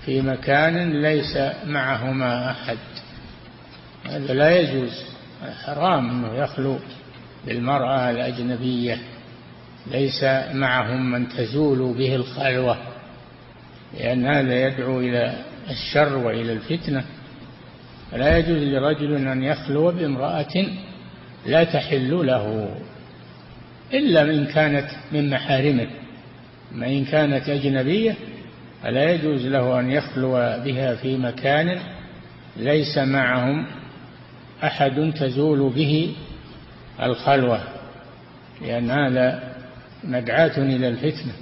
[0.05, 2.77] في مكان ليس معهما أحد.
[4.05, 4.91] هذا لا يجوز
[5.65, 6.79] حرام أنه يخلو
[7.45, 8.97] بالمرأة الأجنبية.
[9.91, 12.77] ليس معهم من تزول به الخلوة
[13.99, 17.03] لأن هذا يدعو إلى الشر وإلى الفتنة.
[18.11, 20.65] فلا يجوز لرجل أن يخلو بامرأة
[21.45, 22.69] لا تحل له.
[23.93, 25.87] إلا من كانت من محارمه.
[26.71, 28.15] ما إن كانت أجنبية
[28.83, 30.31] فلا يجوز له أن يخلو
[30.65, 31.79] بها في مكان
[32.57, 33.65] ليس معهم
[34.63, 36.15] أحد تزول به
[37.01, 37.59] الخلوة
[38.61, 39.55] لأن هذا
[40.03, 41.33] مدعاة إلى الفتنة.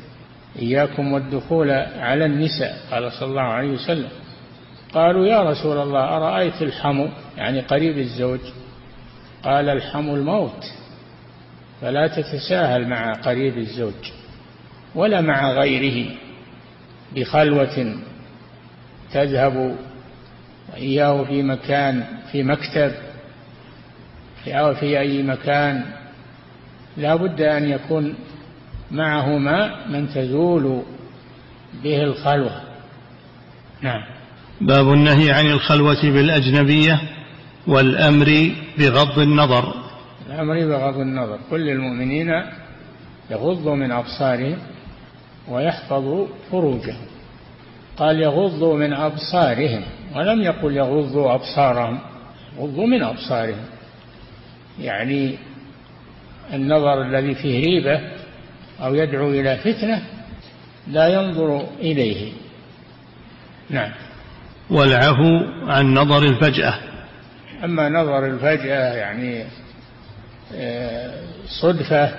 [0.59, 4.09] إياكم والدخول على النساء قال صلى الله عليه وسلم.
[4.93, 8.39] قالوا يا رسول الله أرأيت الحمو؟ يعني قريب الزوج.
[9.43, 10.63] قال الحمو الموت.
[11.81, 14.11] فلا تتساهل مع قريب الزوج
[14.95, 16.15] ولا مع غيره
[17.15, 17.95] بخلوة
[19.13, 19.75] تذهب
[20.77, 22.91] إياه في مكان في مكتب
[24.47, 25.83] أو في أي مكان.
[26.97, 28.15] لا بد أن يكون
[28.91, 30.83] معهما من تزول
[31.83, 32.61] به الخلوة.
[33.81, 34.01] نعم.
[34.61, 37.01] باب النهي عن الخلوة بالأجنبية
[37.67, 39.84] والأمر بغض النظر.
[40.27, 41.39] الأمر بغض النظر.
[41.49, 42.31] كل المؤمنين
[43.31, 44.57] يغضوا من أبصارهم
[45.47, 47.05] ويحفظوا فروجهم.
[47.97, 49.83] قال يغضوا من أبصارهم
[50.15, 51.99] ولم يقل يغضوا أبصارهم
[52.57, 53.65] يغضوا من أبصارهم.
[54.79, 55.37] يعني
[56.53, 58.01] النظر الذي فيه ريبة
[58.81, 60.01] أو يدعو إلى فتنة
[60.87, 62.31] لا ينظر إليه.
[63.69, 63.91] نعم.
[64.69, 66.73] والعفو عن نظر الفجأة.
[67.63, 69.45] أما نظر الفجأة يعني
[71.61, 72.11] صدفة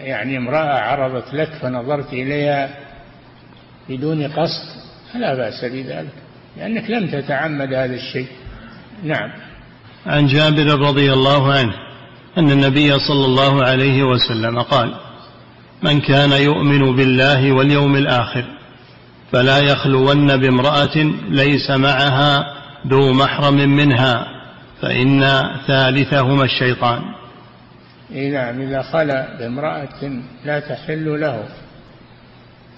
[0.00, 2.70] يعني امرأة عرضت لك فنظرت إليها
[3.88, 4.64] بدون قصد
[5.12, 6.12] فلا بأس بذلك
[6.56, 8.26] لأنك لم تتعمد هذا الشيء.
[9.04, 9.30] نعم.
[10.06, 11.74] عن جابر رضي الله عنه
[12.38, 14.94] أن النبي صلى الله عليه وسلم قال
[15.82, 18.44] من كان يؤمن بالله واليوم الآخر
[19.32, 20.96] فلا يخلون بامرأة
[21.28, 22.54] ليس معها
[22.86, 24.26] ذو محرم منها.
[24.82, 25.20] فإن
[25.66, 27.02] ثالثهما الشيطان.
[28.10, 30.12] إيه نعم إذا خلا بامرأة
[30.44, 31.44] لا تحل له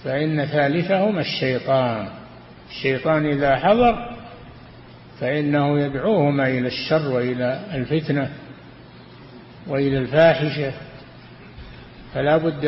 [0.04, 2.08] فإن ثالثهما الشيطان.
[2.70, 4.16] الشيطان إذا حضر
[5.20, 8.30] فإنه يدعوهما إلى الشر وإلى الفتنة
[9.66, 10.72] وإلى الفاحشة.
[12.14, 12.64] فلا بد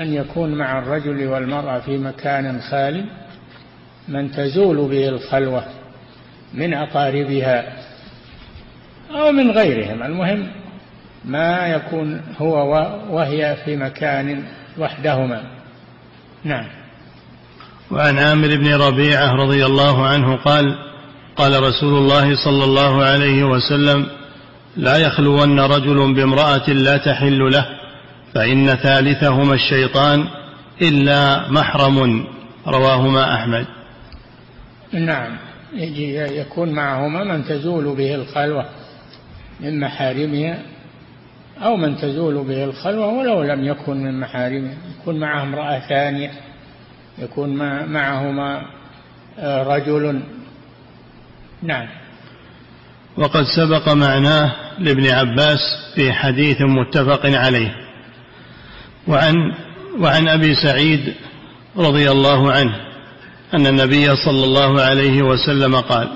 [0.00, 3.04] أن يكون مع الرجل والمرأة في مكان خال
[4.08, 5.64] من تزول به الخلوة
[6.54, 7.77] من أقاربها.
[9.10, 10.02] أو من غيرهم.
[10.02, 10.48] المهم
[11.24, 12.54] ما يكون هو
[13.10, 14.42] وهي في مكان
[14.78, 15.42] وحدهما.
[16.44, 16.66] نعم.
[17.90, 20.78] وعن عامر بن ربيعة رضي الله عنه قال
[21.36, 24.06] قال رسول الله صلى الله عليه وسلم
[24.76, 27.66] لا يخلون رجل بامرأة لا تحل له
[28.34, 30.24] فإن ثالثهما الشيطان
[30.82, 32.26] إلا محرم.
[32.66, 33.66] رواهما أحمد.
[34.92, 35.36] نعم.
[35.72, 38.64] يجي يكون معهما من تزول به الخلوة.
[39.60, 40.62] من محارمها
[41.62, 46.30] أو من تزول به الخلوة ولو لم يكن من محارمها يكون معه امرأة ثانية
[47.18, 47.56] يكون
[47.92, 48.62] معهما
[49.38, 50.22] آه، رجل.
[51.62, 51.88] نعم.
[53.16, 55.58] وقد سبق معناه لابن عباس
[55.94, 57.74] في حديث متفق عليه.
[59.08, 59.34] وعن
[60.00, 61.14] وعن أبي سعيد
[61.76, 62.76] رضي الله عنه
[63.54, 66.08] أن النبي صلى الله عليه وسلم قال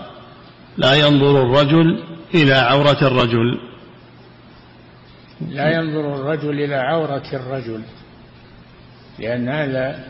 [0.77, 3.59] لا ينظر الرجل إلى عورة الرجل.
[5.49, 7.83] لا ينظر الرجل إلى عورة الرجل
[9.19, 10.05] لأن هذا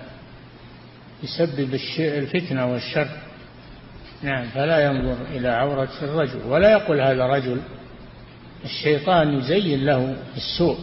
[1.23, 3.09] يسبب الفتنة والشر.
[4.23, 7.61] نعم فلا ينظر إلى عورة الرجل ولا يقول هذا رجل.
[8.65, 10.79] الشيطان يزين له السوء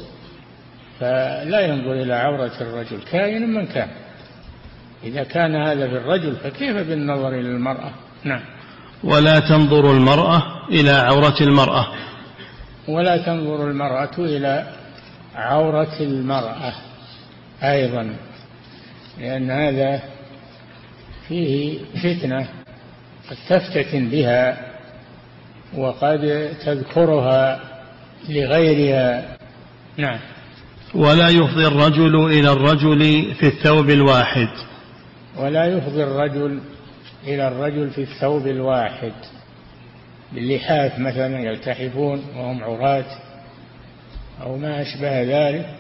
[1.00, 3.90] فلا ينظر إلى عورة الرجل كائن من كان.
[5.04, 7.92] إذا كان هذا بالرجل فكيف بالنظر إلى المرأة؟
[8.24, 8.59] نعم.
[9.04, 11.88] ولا تنظر المرأة إلى عورة المرأة.
[12.88, 14.68] ولا تنظر المرأة إلى
[15.36, 16.74] عورة المرأة
[17.64, 18.16] أيضا
[19.20, 20.02] لأن هذا
[21.28, 22.48] فيه فتنة
[23.30, 24.58] قد تفتتن بها
[25.78, 27.60] وقد تذكرها
[28.30, 29.38] لغيرها.
[29.98, 30.20] نعم.
[30.96, 34.50] ولا يفضي الرجل إلى الرجل في الثوب الواحد.
[35.38, 36.60] ولا يفضي الرجل
[37.28, 39.14] إلى الرجل في الثوب الواحد
[40.34, 43.06] باللحاف مثلا يلتحفون وهم عراة
[44.42, 45.76] أو ما أشبه ذلك.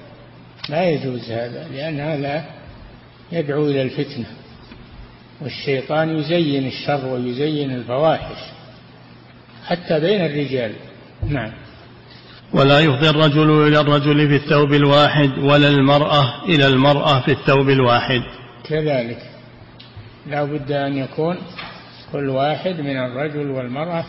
[0.70, 2.46] لا يجوز هذا لأن هذا
[3.32, 4.26] يدعو إلى الفتنة
[5.42, 8.38] والشيطان يزين الشر ويزين الفواحش
[9.66, 10.72] حتى بين الرجال.
[11.28, 11.52] نعم.
[12.54, 18.22] ولا يفضي الرجل إلى الرجل في الثوب الواحد ولا المرأة إلى المرأة في الثوب الواحد.
[18.64, 19.39] كذلك.
[20.30, 21.38] لا بد أن يكون
[22.12, 24.06] كل واحد من الرجل والمرأة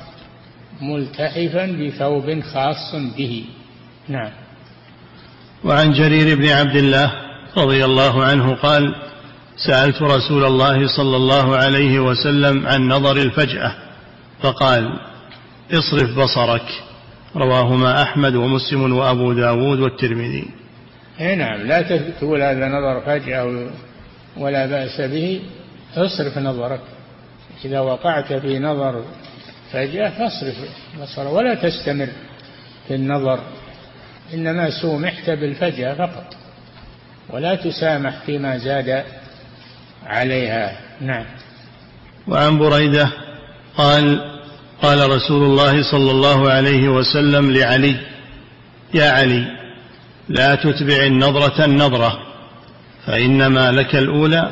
[0.81, 3.45] ملتحفا بثوب خاص به.
[4.09, 4.31] نعم.
[5.65, 7.13] وعن جرير بن عبد الله
[7.57, 8.95] رضي الله عنه قال
[9.57, 13.75] سألت رسول الله صلى الله عليه وسلم عن نظر الفجأة
[14.43, 14.99] فقال
[15.73, 16.67] اصرف بصرك.
[17.37, 20.49] رواهما أحمد ومسلم وأبو داود والترمذي.
[21.21, 23.71] اي نعم لا تقول هذا نظر فجأة
[24.37, 25.41] ولا بأس به.
[25.97, 26.81] اصرف نظرك.
[27.65, 29.05] إذا وقعت في نظر
[29.73, 30.57] فجأة فاصرف
[31.03, 32.09] بصر ولا تستمر
[32.89, 33.41] في النظر.
[34.35, 36.35] إنما سومحت بالفجأة فقط
[37.31, 39.05] ولا تسامح فيما زاد
[40.07, 40.77] عليها.
[41.01, 41.27] نعم.
[42.29, 43.11] وعن بريدة
[43.77, 44.31] قال
[44.83, 47.97] قال رسول الله صلى الله عليه وسلم لعلي
[48.95, 49.47] يا علي
[50.29, 52.19] لا تتبع النظرة النظرة
[53.07, 54.51] فإنما لك الأولى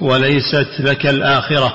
[0.00, 1.72] وليست لك الآخرة.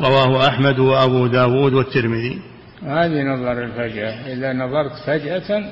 [0.00, 2.38] رواه أحمد وأبو داود والترمذي.
[2.82, 4.32] هذه نظر الفجأة.
[4.32, 5.70] إذا نظرت فجأة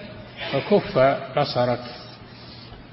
[0.52, 0.98] فكف
[1.38, 1.80] بصرك.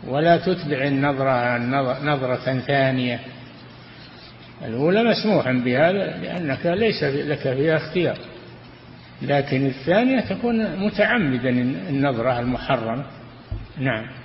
[0.07, 1.57] ولا تتبع النظرة
[2.03, 3.19] نظرة ثانية.
[4.65, 8.17] الأولى مسموح بهذا لأنك ليس لك فيها اختيار.
[9.21, 11.49] لكن الثانية تكون متعمدا
[11.89, 13.05] النظرة المحرمة.
[13.77, 14.22] نعم.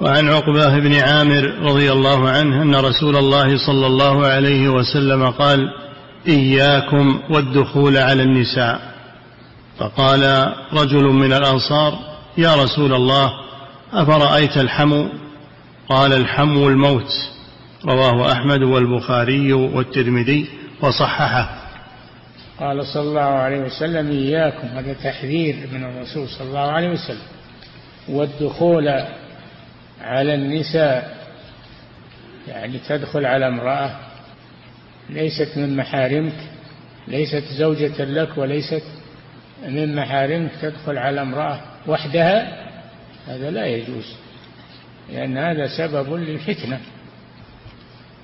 [0.00, 5.60] وعن عقبة بن عامر رضي الله عنه أن رسول الله صلى الله عليه وسلم قال
[6.28, 8.80] إياكم والدخول على النساء.
[9.78, 11.98] فقال رجل من الأنصار
[12.38, 13.30] يا رسول الله
[13.92, 15.08] أفرأيت الحمو؟
[15.88, 17.12] قال الحمو الموت.
[17.86, 20.48] رواه أحمد والبخاري والترمذي
[20.82, 21.50] وصححه.
[22.60, 24.68] قال صلى الله عليه وسلم إياكم.
[24.68, 27.28] هذا تحذير من الرسول صلى الله عليه وسلم.
[28.08, 28.88] والدخول
[30.00, 31.16] على النساء
[32.48, 33.96] يعني تدخل على امرأة
[35.10, 36.36] ليست من محارمك
[37.08, 38.82] ليست زوجة لك وليست
[39.68, 42.66] من محارمك تدخل على امرأة وحدها
[43.26, 44.14] هذا لا يجوز
[45.12, 46.80] لأن هذا سبب للفتنة.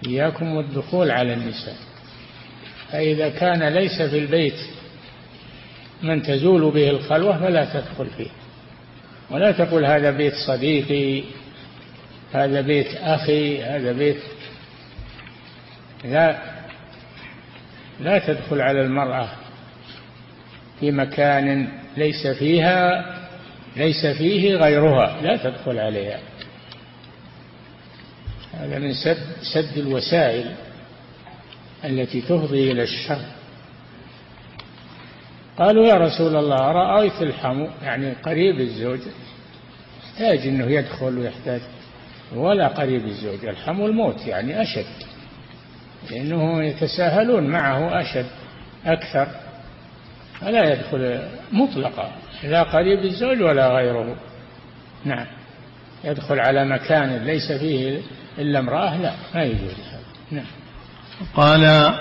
[0.06, 1.76] إياكم والدخول على النساء.
[2.92, 4.58] فإذا كان ليس في البيت
[6.02, 8.30] من تزول به الخلوة فلا تدخل فيه.
[9.30, 11.24] ولا تقول هذا بيت صديقي
[12.32, 14.22] هذا بيت أخي هذا بيت.
[16.04, 16.42] لا
[18.00, 19.28] لا تدخل على المرأة
[20.80, 23.04] في مكان ليس فيها
[23.76, 26.20] ليس فيه غيرها لا تدخل عليها.
[28.54, 29.18] هذا من سد,
[29.54, 30.54] سد الوسائل
[31.84, 33.20] التي تفضي إلى الشر.
[35.58, 39.00] قالوا يا رسول الله رأيت الحمو يعني قريب الزوج
[40.04, 41.60] يحتاج أنه يدخل ويحتاج.
[42.34, 44.86] ولا قريب الزوج الحمو الموت يعني أشد.
[46.10, 48.26] لأنه يتساهلون معه أشد
[48.86, 49.28] أكثر.
[50.40, 51.20] فلا يدخل
[51.52, 52.12] مطلقا
[52.42, 54.16] لا قريب الزوج ولا غيره.
[55.04, 55.26] نعم.
[56.04, 58.00] يدخل على مكان ليس فيه
[58.38, 60.00] إلا امرأة لا ما يجوز هذا.
[60.30, 60.46] نعم.
[61.34, 61.92] قال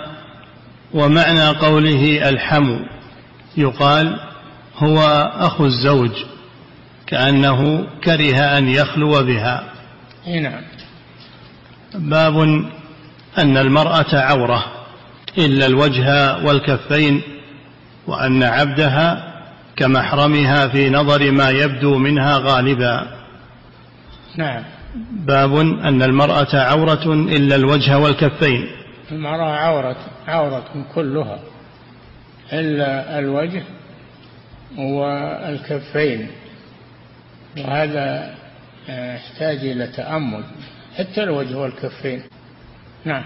[0.93, 2.79] ومعنى قوله الحمو
[3.57, 4.19] يقال
[4.77, 4.99] هو
[5.33, 6.11] أخو الزوج
[7.07, 9.74] كأنه كره أن يخلو بها.
[10.27, 10.61] نعم.
[11.95, 12.37] باب
[13.37, 14.65] أن المرأة عورة
[15.37, 17.21] إلا الوجه والكفين
[18.07, 19.35] وأن عبدها
[19.75, 23.07] كمحرمها في نظر ما يبدو منها غالبا.
[24.37, 24.63] نعم.
[25.11, 28.67] باب أن المرأة عورة إلا الوجه والكفين.
[29.11, 29.97] المرأة عورة
[30.27, 31.39] عورة كلها
[32.53, 33.63] إلا الوجه
[34.77, 36.27] والكفين
[37.57, 38.35] وهذا
[38.89, 40.43] يحتاج إلى تأمل.
[40.97, 42.23] حتى الوجه والكفين
[43.05, 43.23] نعم.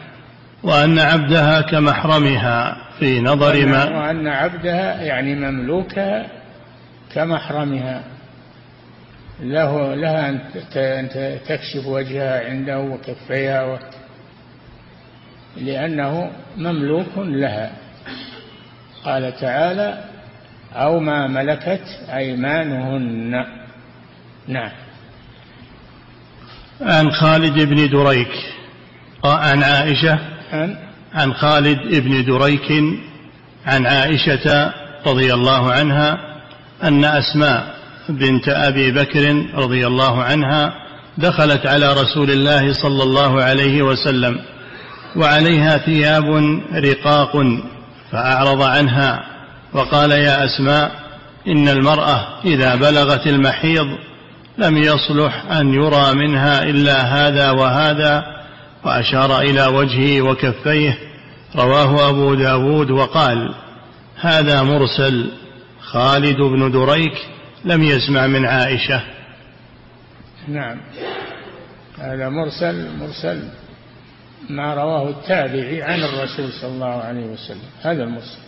[0.63, 6.27] وأن عبدها كمحرمها في نظر ما وأن عبدها يعني مملوكها
[7.13, 8.03] كمحرمها.
[9.39, 11.09] له لها أن
[11.47, 13.77] تكشف وجهها عنده وكفيها و...
[15.57, 17.71] لأنه مملوك لها.
[19.05, 20.03] قال تعالى
[20.73, 23.45] أو ما ملكت أيمانهن.
[24.47, 24.71] نعم.
[26.81, 28.31] عن خالد بن دريك
[29.25, 30.19] عن عائشة
[30.51, 30.75] عن؟
[31.13, 32.71] عن خالد بن دريك
[33.65, 34.73] عن عائشة
[35.07, 36.17] رضي الله عنها
[36.83, 37.75] أن أسماء
[38.09, 40.73] بنت أبي بكر رضي الله عنها
[41.17, 44.39] دخلت على رسول الله صلى الله عليه وسلم
[45.15, 46.25] وعليها ثياب
[46.73, 47.31] رقاق
[48.11, 49.23] فأعرض عنها
[49.73, 50.91] وقال يا أسماء
[51.47, 53.87] إن المرأة إذا بلغت المحيض
[54.59, 58.23] لم يصلح أن يرى منها إلا هذا وهذا
[58.83, 60.97] وأشار إلى وجهه وكفيه.
[61.55, 63.55] رواه أبو داود وقال
[64.21, 65.31] هذا مرسل.
[65.81, 67.27] خالد بن دريك
[67.65, 69.01] لم يسمع من عائشة.
[70.47, 70.81] نعم.
[71.99, 73.43] هذا مرسل مرسل
[74.49, 77.69] ما رواه التابعي عن الرسول صلى الله عليه وسلم.
[77.81, 78.39] هذا المرسل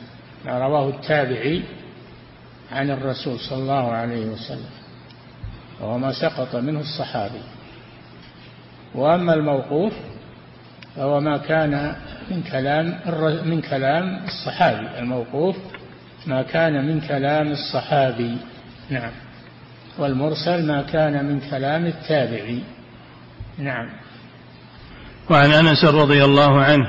[0.46, 1.64] ما رواه التابعي
[2.72, 4.81] عن الرسول صلى الله عليه وسلم.
[5.82, 7.42] وهو ما سقط منه الصحابي.
[8.96, 9.94] وأما الموقوف
[10.96, 11.96] فهو ما كان
[12.32, 13.00] من كلام
[13.46, 15.00] من كلام الصحابي.
[15.00, 15.56] الموقوف
[16.28, 18.38] ما كان من كلام الصحابي.
[18.90, 19.12] نعم.
[19.98, 22.60] والمرسل ما كان من كلام التابعي.
[23.58, 23.90] نعم.
[25.30, 26.88] وعن أنس رضي الله عنه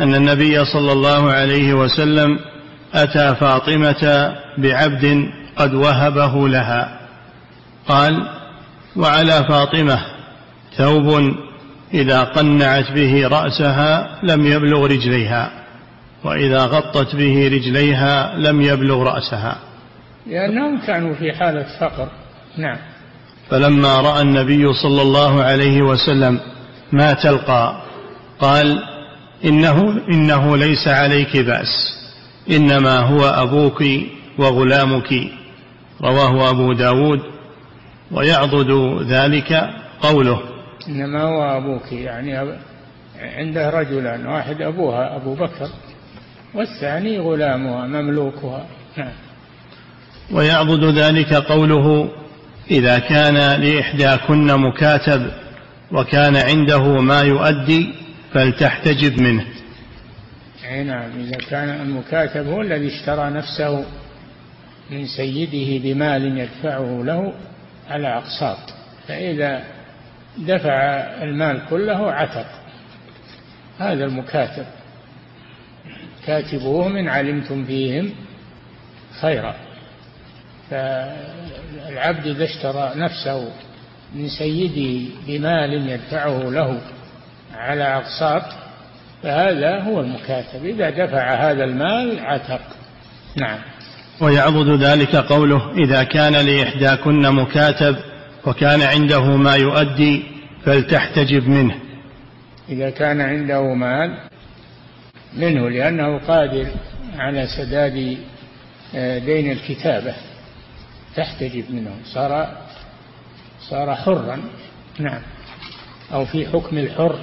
[0.00, 2.38] أن النبي صلى الله عليه وسلم
[2.94, 6.99] أتى فاطمة بعبد قد وهبه لها.
[7.90, 8.28] قال
[8.96, 9.98] وعلى فاطمة
[10.76, 11.34] ثوب
[11.94, 15.50] إذا قنعت به رأسها لم يبلغ رجليها
[16.24, 19.58] وإذا غطت به رجليها لم يبلغ رأسها.
[20.26, 22.08] لأنهم كانوا في حالة فقر.
[22.58, 22.78] نعم.
[23.50, 26.40] فلما رأى النبي صلى الله عليه وسلم
[26.92, 27.82] ما تلقى
[28.40, 28.82] قال
[29.44, 31.98] إنه إنه ليس عليك بأس
[32.50, 33.84] إنما هو أبوك
[34.38, 35.12] وغلامك.
[36.02, 37.39] رواه أبو داود
[38.12, 38.70] ويعضد
[39.08, 40.40] ذلك قوله.
[40.88, 42.56] إنما هو أبوك يعني
[43.20, 45.68] عنده رجلان واحد أبوها أبو بكر
[46.54, 48.66] والثاني غلامها مملوكها.
[48.96, 49.12] نعم.
[50.32, 52.10] ويعبد ذلك قوله
[52.70, 55.30] إذا كان لإحداكن مكاتب
[55.92, 57.94] وكان عنده ما يؤدي
[58.32, 59.44] فلتحتجب منه.
[60.84, 63.84] نعم إذا كان المكاتب هو الذي اشترى نفسه
[64.90, 67.32] من سيده بمال يدفعه له
[67.90, 68.58] على أقساط
[69.08, 69.62] فإذا
[70.38, 70.72] دفع
[71.22, 72.46] المال كله عتق.
[73.78, 74.66] هذا المكاتب.
[76.26, 78.14] كاتبوهم إن علمتم فيهم
[79.20, 79.54] خيرا.
[80.70, 83.52] فالعبد إذا اشترى نفسه
[84.14, 86.80] من سيده بمال يدفعه له
[87.54, 88.42] على أقساط
[89.22, 90.64] فهذا هو المكاتب.
[90.64, 92.60] إذا دفع هذا المال عتق.
[93.36, 93.58] نعم.
[94.20, 97.96] ويعضد ذلك قوله إذا كان لإحداكن مكاتب
[98.46, 100.22] وكان عنده ما يؤدي
[100.64, 101.74] فلتحتجب منه.
[102.68, 104.18] إذا كان عنده مال
[105.36, 106.66] منه لأنه قادر
[107.18, 108.18] على سداد
[108.94, 110.14] آه، دين الكتابة.
[111.16, 111.94] تحتجب منه.
[112.04, 112.56] صار
[113.70, 114.40] صار حرا.
[114.98, 115.22] نعم.
[116.12, 117.18] أو في حكم الحر.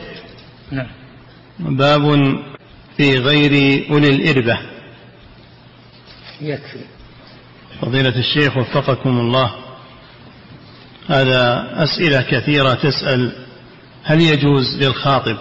[0.71, 0.87] نعم.
[1.59, 2.35] باب
[2.97, 4.76] في غير أولي الإربة.
[6.41, 6.79] يكفي.
[7.81, 9.51] فضيلة الشيخ وفقكم الله
[11.09, 13.31] هذا أسئلة كثيرة تسأل
[14.03, 15.37] هل يجوز للخاطب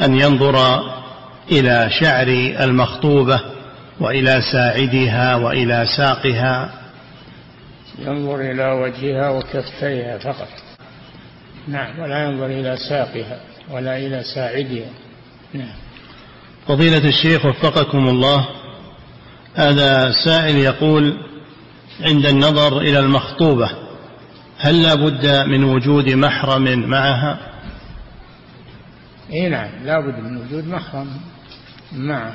[0.00, 0.80] أن ينظر
[1.52, 2.26] إلى شعر
[2.60, 3.40] المخطوبة
[4.00, 6.72] وإلى ساعدها وإلى ساقها؟
[7.98, 10.48] ينظر إلى وجهها وكفيها فقط.
[11.68, 13.40] نعم ولا ينظر إلى ساقها
[13.70, 14.90] ولا إلى ساعدها.
[15.54, 15.74] نعم.
[16.68, 18.48] فضيلة الشيخ وفقكم الله
[19.56, 21.16] هذا سائل يقول
[22.00, 23.70] عند النظر إلى المخطوبة
[24.58, 27.38] هل لا بد من وجود محرم معها؟
[29.32, 31.06] إي نعم لا بد من وجود محرم
[31.92, 32.34] معه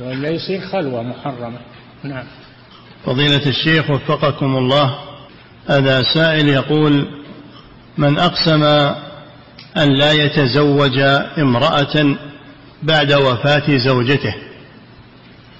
[0.00, 1.58] ولا يصير خلوة محرمة.
[2.04, 2.24] نعم.
[3.06, 4.98] فضيلة الشيخ وفقكم الله
[5.68, 7.08] هذا سائل يقول
[7.98, 8.62] من أقسم
[9.76, 10.98] أن لا يتزوج
[11.38, 12.16] امرأة
[12.82, 14.34] بعد وفاة زوجته؟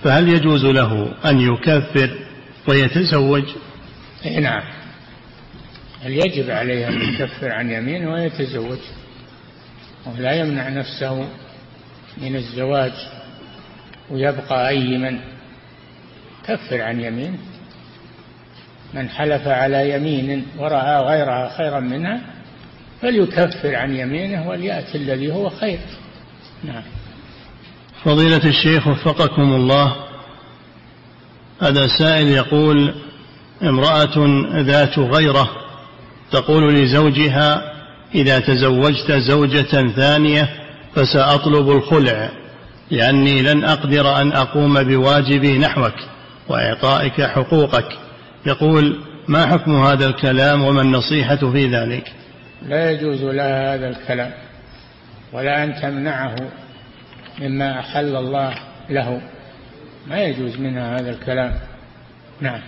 [0.04, 2.10] فهل يجوز له أن يكفر
[2.68, 3.44] ويتزوج؟
[4.26, 4.62] إي نعم.
[6.02, 8.78] هل يجب عليه أن يكفر عن يمينه ويتزوج؟
[10.06, 11.28] ولا يمنع نفسه
[12.18, 12.92] من الزواج
[14.10, 15.20] ويبقى أيما.
[16.46, 17.38] كفر عن يمين.
[18.94, 22.20] من حلف على يمين ورأى غيرها خيرا منها
[23.02, 25.78] فليكفر عن يمينه وليأتي الذي هو خير.
[26.64, 26.82] نعم.
[28.04, 29.96] فضيلة الشيخ وفقكم الله
[31.62, 32.94] هذا سائل يقول
[33.62, 35.50] امرأة ذات غيرة
[36.30, 37.72] تقول لزوجها
[38.14, 40.48] إذا تزوجت زوجة ثانية
[40.94, 42.30] فسأطلب الخلع
[42.90, 45.94] لأني لن أقدر أن أقوم بواجبي نحوك
[46.48, 47.88] وإعطائك حقوقك.
[48.46, 48.98] يقول
[49.28, 52.12] ما حكم هذا الكلام وما النصيحة في ذلك؟
[52.68, 54.32] لا يجوز لها هذا الكلام
[55.32, 56.36] ولا أن تمنعه
[57.40, 58.54] مما أحل الله
[58.90, 59.20] له.
[60.06, 61.54] ما يجوز منها هذا الكلام.
[62.40, 62.60] نعم.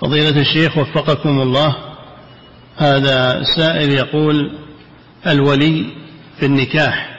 [0.00, 1.76] فضيلة الشيخ وفقكم الله
[2.76, 4.52] هذا سائل يقول
[5.26, 5.86] الولي
[6.40, 7.18] في النكاح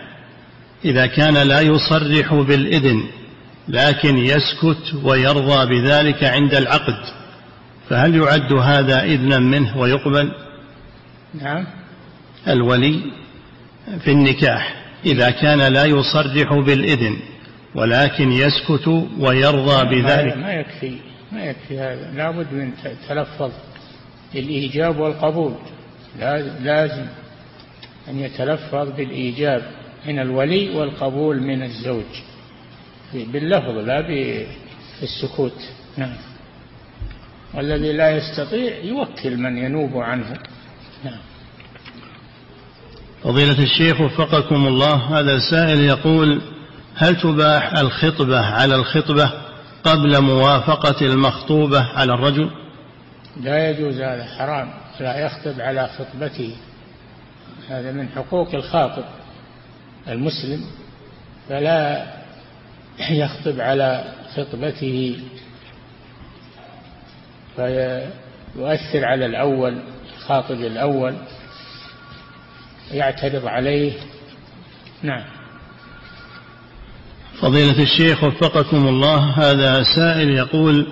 [0.85, 3.03] إذا كان لا يصرح بالإذن
[3.67, 6.99] لكن يسكت ويرضى بذلك عند العقد
[7.89, 10.31] فهل يعد هذا إذنا منه ويقبل؟
[11.41, 11.65] نعم.
[12.47, 13.01] الولي
[14.03, 17.19] في النكاح إذا كان لا يصرح بالإذن
[17.75, 18.87] ولكن يسكت
[19.19, 20.37] ويرضى بذلك.
[20.37, 20.97] ما يكفي
[21.31, 22.11] ما يكفي هذا.
[22.15, 22.71] لابد من
[23.07, 23.51] تلفظ
[24.33, 25.53] بالإيجاب والقبول.
[26.61, 27.05] لازم
[28.09, 29.63] أن يتلفظ بالإيجاب
[30.05, 32.05] من الولي والقبول من الزوج.
[33.13, 34.01] باللفظ لا
[35.01, 35.61] بالسكوت
[35.97, 36.15] نعم.
[37.53, 40.37] والذي لا يستطيع يوكل من ينوب عنه.
[41.03, 41.19] نعم.
[43.23, 46.41] فضيلة الشيخ وفقكم الله هذا سائل يقول
[46.95, 49.31] هل تباح الخطبة على الخطبة
[49.83, 52.49] قبل موافقة المخطوبة على الرجل؟
[53.41, 54.69] لا يجوز هذا حرام.
[54.99, 56.55] لا يخطب على خطبته.
[57.69, 59.03] هذا من حقوق الخاطب
[60.07, 60.65] المسلم
[61.49, 62.05] فلا
[63.09, 64.03] يخطب على
[64.35, 65.19] خطبته.
[67.55, 69.81] فيؤثر على الأول
[70.17, 71.15] الخاطب الأول.
[72.91, 73.93] يعترض عليه.
[75.03, 75.23] نعم.
[77.41, 80.87] فضيلة الشيخ وفقكم الله هذا سائل يقول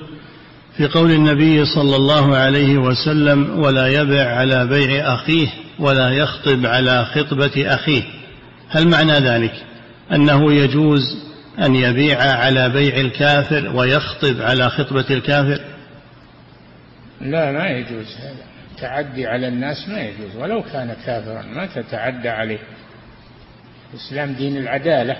[0.77, 5.47] في قول النبي صلى الله عليه وسلم ولا يبع على بيع أخيه
[5.79, 8.03] ولا يخطب على خطبة أخيه.
[8.69, 9.53] هل معنى ذلك؟
[10.11, 11.01] أنه يجوز
[11.59, 15.61] أن يبيع على بيع الكافر ويخطب على خطبة الكافر؟
[17.21, 18.56] لا ما يجوز هذا.
[18.77, 22.59] التعدي على الناس ما يجوز ولو كان كافرا ما تتعدى عليه.
[23.93, 25.17] الإسلام دين العدالة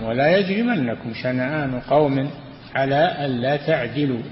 [0.00, 2.30] ولا يجرمنكم شنآن قوم
[2.74, 4.22] على ألا تعدلوا.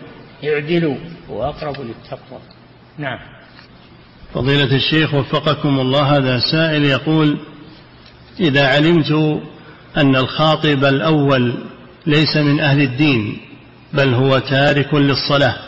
[0.45, 0.97] اعدلوا
[1.29, 2.41] وأقرب للتقوى.
[2.99, 3.19] نعم.
[4.35, 7.39] فضيلة الشيخ وفقكم الله هذا سائل يقول
[8.41, 9.41] إذا علمت
[9.97, 11.55] أن الخاطب الأول
[12.07, 13.39] ليس من أهل الدين
[13.93, 15.68] بل هو تارك للصلاة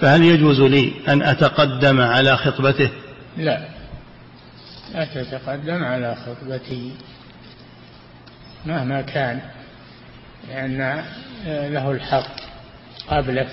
[0.00, 2.90] فهل يجوز لي أن أتقدم على خطبته؟
[3.36, 3.68] لا.
[4.94, 6.92] لا تتقدم على خطبته
[8.66, 9.40] مهما كان
[10.48, 11.04] لأن
[11.46, 12.26] له الحق
[13.08, 13.48] قبلك.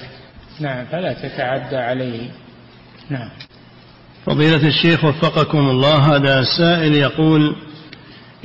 [0.60, 2.30] نعم فلا تتعدى عليه.
[3.10, 3.30] نعم.
[4.26, 7.56] فضيلة الشيخ وفقكم الله هذا سائل يقول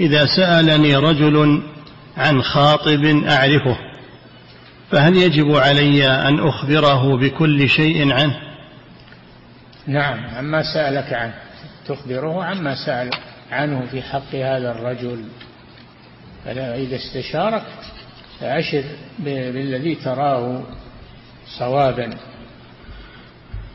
[0.01, 1.63] إذا سألني رجل
[2.17, 3.77] عن خاطب أعرفه
[4.91, 8.41] فهل يجب علي أن أخبره بكل شيء عنه؟
[9.87, 11.35] نعم عما سألك عنه.
[11.87, 13.11] تخبره عما سأل
[13.51, 15.25] عنه في حق هذا الرجل.
[16.45, 17.63] فإذا استشارك
[18.41, 18.85] فأشر
[19.19, 20.63] بالذي تراه
[21.59, 22.11] صوابا.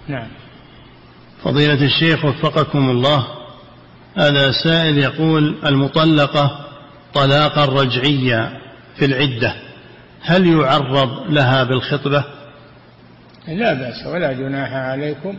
[0.07, 0.28] نعم.
[1.43, 3.28] فضيلة الشيخ وفقكم الله
[4.18, 6.66] هذا سائل يقول المطلقة
[7.14, 8.62] طلاقا رجعيا
[8.95, 9.55] في العدة.
[10.22, 12.26] هل يعرض لها بالخطبة؟
[13.47, 15.38] لا بأس ولا جناح عليكم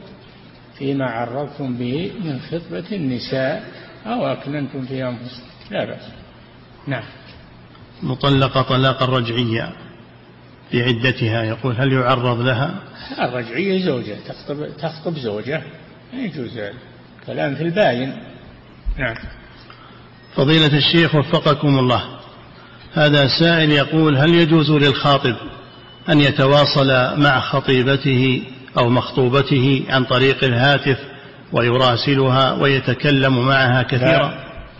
[0.79, 3.65] فيما عرضتم به من خطبة النساء
[4.07, 5.47] أو أكننتم في أنفسكم.
[5.71, 6.09] لا بأس.
[6.87, 7.05] نعم.
[8.03, 9.73] مطلقة طلاقا رجعيا
[10.71, 12.75] في عدتها يقول هل يعرض لها؟
[13.19, 15.63] الرجعية زوجة تخطب, تخطب زوجة
[16.13, 16.61] يجوز
[17.27, 18.17] كلام في الباين.
[18.99, 19.17] نعم.
[20.35, 22.22] فضيلة الشيخ وفقكم الله.
[22.95, 25.37] هذا سائل يقول هل يجوز للخاطب
[26.09, 28.43] أن يتواصل مع خطيبته
[28.79, 30.99] أو مخطوبته عن طريق الهاتف
[31.53, 34.35] ويراسلها ويتكلم معها كثيرا؟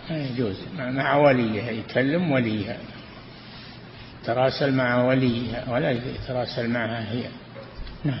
[0.09, 0.55] لا يجوز.
[0.77, 2.77] مع وليها يكلم وليها.
[4.23, 7.23] يتراسل مع وليها ولا يتراسل معها هي.
[8.05, 8.19] نعم.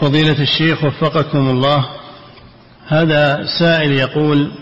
[0.00, 1.86] فضيلة الشيخ وفقكم الله.
[2.86, 4.52] هذا سائل يقول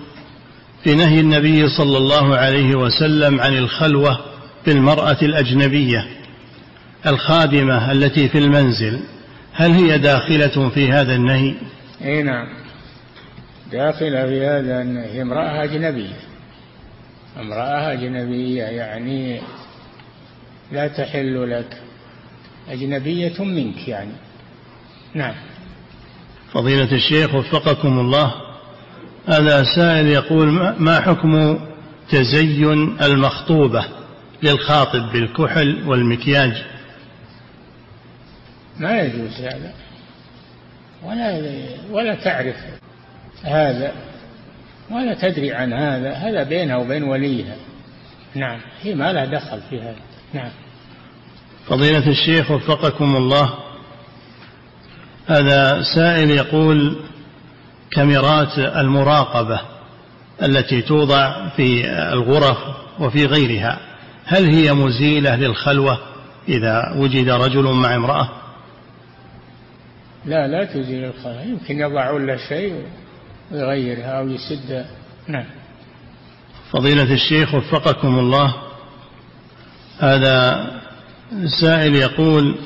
[0.84, 4.34] في نهي النبي صلى الله عليه وسلم عن الخلوة
[4.66, 6.06] بالمرأة الأجنبية
[7.06, 9.00] الخادمة التي في المنزل
[9.52, 11.54] هل هي داخلة في هذا النهي؟
[12.04, 12.46] إي نعم.
[13.72, 15.22] داخلة في هذا النهي.
[15.22, 16.16] امرأة أجنبية.
[17.40, 19.40] امرأة أجنبية يعني
[20.72, 21.78] لا تحل لك.
[22.68, 24.12] أجنبية منك يعني.
[25.14, 25.34] نعم.
[26.52, 28.34] فضيلة الشيخ وفقكم الله
[29.26, 30.46] هذا سائل يقول
[30.78, 31.58] ما حكم
[32.10, 34.03] تزين المخطوبة؟
[34.45, 36.64] للخاطب بالكحل والمكياج.
[38.78, 39.72] ما يجوز هذا.
[41.05, 41.42] ولا
[41.90, 42.57] ولا تعرف
[43.42, 43.92] هذا
[44.90, 46.12] ولا تدري عن هذا.
[46.12, 47.57] هذا بينها وبين وليها.
[48.34, 49.97] نعم هي ما لها دخل في هذا.
[50.34, 50.51] نعم.
[51.66, 53.55] فضيلة الشيخ وفقكم الله.
[55.26, 56.97] هذا سائل يقول
[57.90, 59.61] كاميرات المراقبة
[60.42, 62.59] التي توضع في الغرف
[63.01, 63.93] وفي غيرها
[64.25, 65.99] هل هي مزيلة للخلوة
[66.49, 68.29] إذا وجد رجل مع امرأة؟
[70.25, 71.43] لا لا تزيل الخلوة.
[71.43, 72.87] يمكن يضعون له شيء
[73.53, 74.87] ويغيرها أو يسد.
[75.29, 75.47] نعم.
[76.72, 78.55] فضيلة الشيخ وفقكم الله.
[80.01, 80.70] هذا
[81.61, 82.59] سائل يقول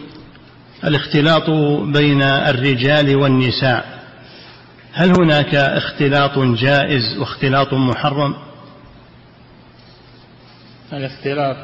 [0.84, 1.50] الاختلاط
[1.92, 3.98] بين الرجال والنساء
[4.92, 8.34] هل هناك اختلاط جائز واختلاط محرم؟
[10.92, 11.56] الاختلاط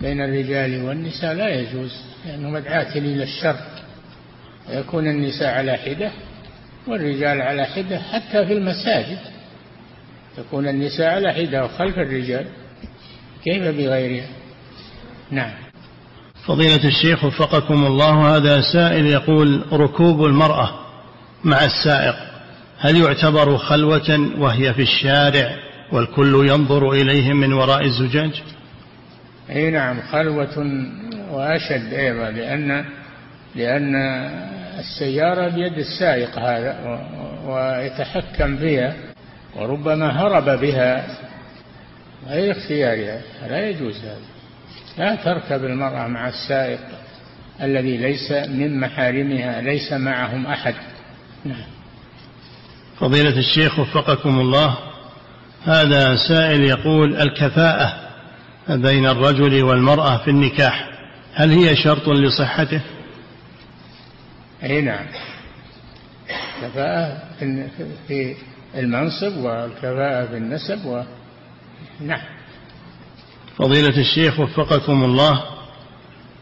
[0.00, 1.92] بين الرجال والنساء لا يجوز
[2.26, 3.56] لأنه مدعاة إلى الشر.
[4.68, 6.10] يكون النساء على حدة
[6.86, 9.18] والرجال على حدة حتى في المساجد.
[10.36, 12.46] تكون النساء على حدة وخلف الرجال.
[13.44, 14.26] كيف بغيرها؟
[15.30, 15.50] نعم.
[16.46, 20.70] فضيلة الشيخ وفقكم الله هذا سائل يقول ركوب المرأة
[21.44, 22.16] مع السائق
[22.78, 28.42] هل يعتبر خلوة وهي في الشارع؟ والكل ينظر إليهم من وراء الزجاج.
[29.50, 30.82] أي نعم خلوة
[31.30, 32.84] وأشد أيضا لأن
[33.54, 33.94] لأن
[34.78, 37.00] السيارة بيد السائق هذا
[37.46, 38.94] ويتحكم بها
[39.56, 41.06] وربما هرب بها
[42.28, 43.22] غير اختيارها.
[43.48, 44.16] لا يجوز هذا.
[44.98, 46.80] لا تركب المرأة مع السائق
[47.62, 50.74] الذي ليس من محارمها ليس معهم أحد.
[51.44, 51.66] نعم.
[53.00, 54.87] فضيلة الشيخ وفقكم الله
[55.64, 58.08] هذا سائل يقول الكفاءة
[58.68, 60.88] بين الرجل والمرأة في النكاح
[61.34, 62.80] هل هي شرط لصحته؟
[64.62, 65.06] أي نعم.
[66.62, 67.22] كفاءة
[68.08, 68.36] في
[68.74, 71.02] المنصب والكفاءة في النسب و...
[72.00, 72.22] نعم.
[73.58, 75.42] فضيلة الشيخ وفقكم الله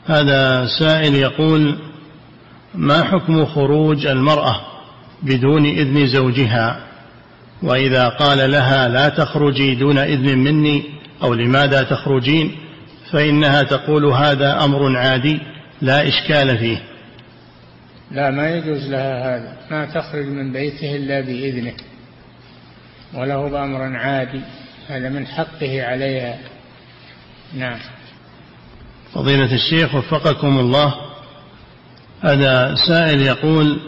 [0.07, 1.79] هذا سائل يقول
[2.75, 4.61] ما حكم خروج المرأة
[5.23, 6.86] بدون إذن زوجها؟
[7.63, 10.85] وإذا قال لها لا تخرجي دون إذن مني
[11.23, 12.57] أو لماذا تخرجين
[13.13, 15.41] فإنها تقول هذا أمر عادي
[15.83, 16.83] لا إشكال فيه.
[18.11, 19.57] لا ما يجوز لها هذا.
[19.71, 21.73] ما تخرج من بيته إلا بإذنه.
[23.15, 24.41] وله بأمر عادي.
[24.89, 26.39] هذا من حقه عليها.
[27.55, 27.79] نعم.
[29.15, 30.95] فضيلة الشيخ وفقكم الله
[32.21, 33.81] هذا سائل يقول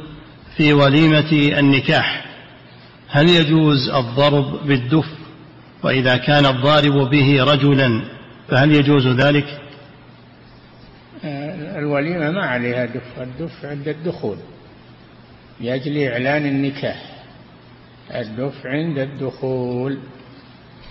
[0.56, 2.27] في وليمة النكاح
[3.08, 5.06] هل يجوز الضرب بالدف
[5.82, 8.02] وإذا كان الضارب به رجلا
[8.48, 9.60] فهل يجوز ذلك؟
[11.24, 13.18] آه، الوليمة ما عليها دف.
[13.20, 14.36] الدف عند الدخول
[15.60, 17.02] لأجل إعلان النكاح.
[18.14, 19.98] الدف عند الدخول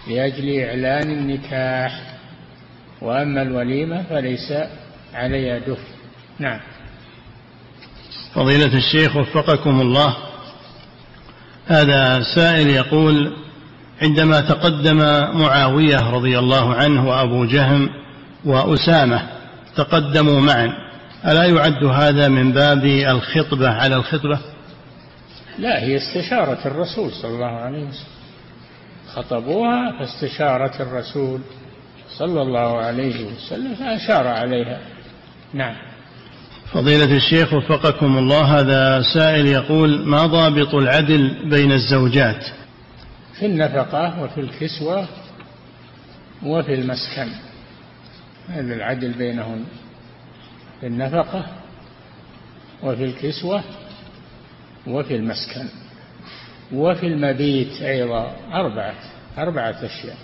[0.07, 2.18] لأجل إعلان النكاح.
[3.01, 4.53] وأما الوليمة فليس
[5.13, 5.82] عليها دف.
[6.39, 6.59] نعم.
[8.34, 10.26] فضيلة الشيخ وفقكم الله.
[11.68, 13.34] هذا سائل يقول
[14.01, 14.97] عندما تقدم
[15.38, 17.89] معاوية رضي الله عنه وأبو جهم
[18.45, 19.22] وأسامة
[19.76, 20.74] تقدموا معا
[21.26, 24.39] ألا يعد هذا من باب الخطبة على الخطبة؟
[25.59, 28.18] لا هي استشارة الرسول صلى الله عليه وسلم.
[29.15, 31.41] خطبوها فاستشارت الرسول
[32.18, 34.80] صلى الله عليه وسلم فأشار عليها.
[35.53, 35.76] نعم.
[36.74, 42.43] فضيلة الشيخ وفقكم الله هذا سائل يقول ما ضابط العدل بين الزوجات؟
[43.39, 45.07] في النفقة وفي الكسوة
[46.43, 47.28] وفي المسكن.
[48.49, 49.63] هذا العدل بينهن
[50.82, 51.45] في النفقة
[52.84, 53.63] وفي الكسوة
[54.88, 55.68] وفي المسكن.
[56.74, 58.93] وفي المبيت أيضا أربعة
[59.38, 60.18] أربعة أشياء.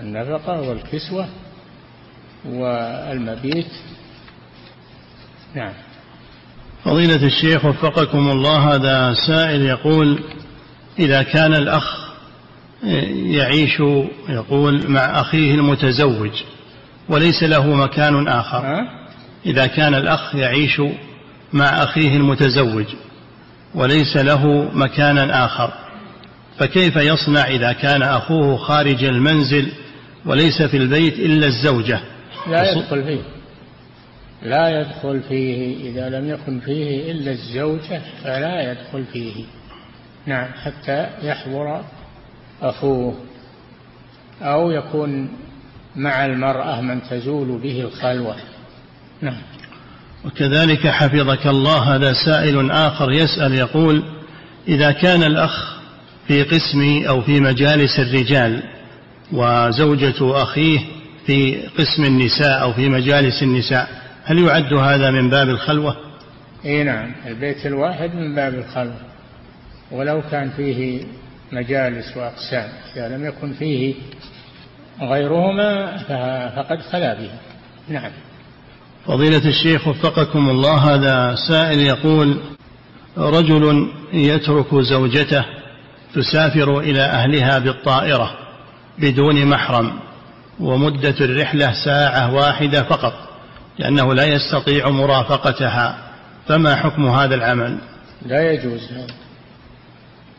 [0.00, 1.28] النفقة والكسوة
[2.44, 3.72] والمبيت
[5.54, 5.72] نعم.
[6.84, 10.20] فضيلة الشيخ وفقكم الله هذا سائل يقول
[10.98, 12.12] إذا كان الأخ
[13.24, 13.80] يعيش
[14.28, 16.30] يقول مع أخيه المتزوج
[17.08, 18.64] وليس له مكان آخر
[19.46, 20.82] إذا كان الأخ يعيش
[21.52, 22.86] مع أخيه المتزوج
[23.74, 25.72] وليس له مكانا آخر
[26.58, 29.72] فكيف يصنع إذا كان أخوه خارج المنزل
[30.26, 32.00] وليس في البيت إلا الزوجة؟
[32.48, 33.41] لا يدخل فيه.
[34.44, 39.44] لا يدخل فيه إذا لم يكن فيه إلا الزوجة فلا يدخل فيه.
[40.26, 40.48] نعم.
[40.52, 41.84] حتى يحضر
[42.62, 43.14] أخوه
[44.42, 45.28] أو يكون
[45.96, 48.36] مع المرأة من تزول به الخلوة.
[49.20, 49.42] نعم.
[50.24, 54.02] وكذلك حفظك الله هذا سائل آخر يسأل يقول
[54.68, 55.78] إذا كان الأخ
[56.28, 58.62] في قسم أو في مجالس الرجال
[59.32, 60.80] وزوجة أخيه
[61.26, 65.96] في قسم النساء أو في مجالس النساء هل يعد هذا من باب الخلوة؟
[66.64, 68.96] إي نعم البيت الواحد من باب الخلوة
[69.90, 71.04] ولو كان فيه
[71.52, 73.94] مجالس وأقسام إذا لم يكن فيه
[75.00, 75.96] غيرهما
[76.56, 77.30] فقد خلا به
[77.88, 78.10] نعم.
[79.06, 82.36] فضيلة الشيخ وفقكم الله هذا سائل يقول
[83.16, 85.44] رجل يترك زوجته
[86.14, 88.30] تسافر إلى أهلها بالطائرة
[88.98, 89.92] بدون محرم
[90.60, 93.31] ومدة الرحلة ساعة واحدة فقط.
[93.78, 95.98] لأنه لا يستطيع مرافقتها.
[96.46, 97.78] فما حكم هذا العمل؟
[98.26, 98.90] لا يجوز.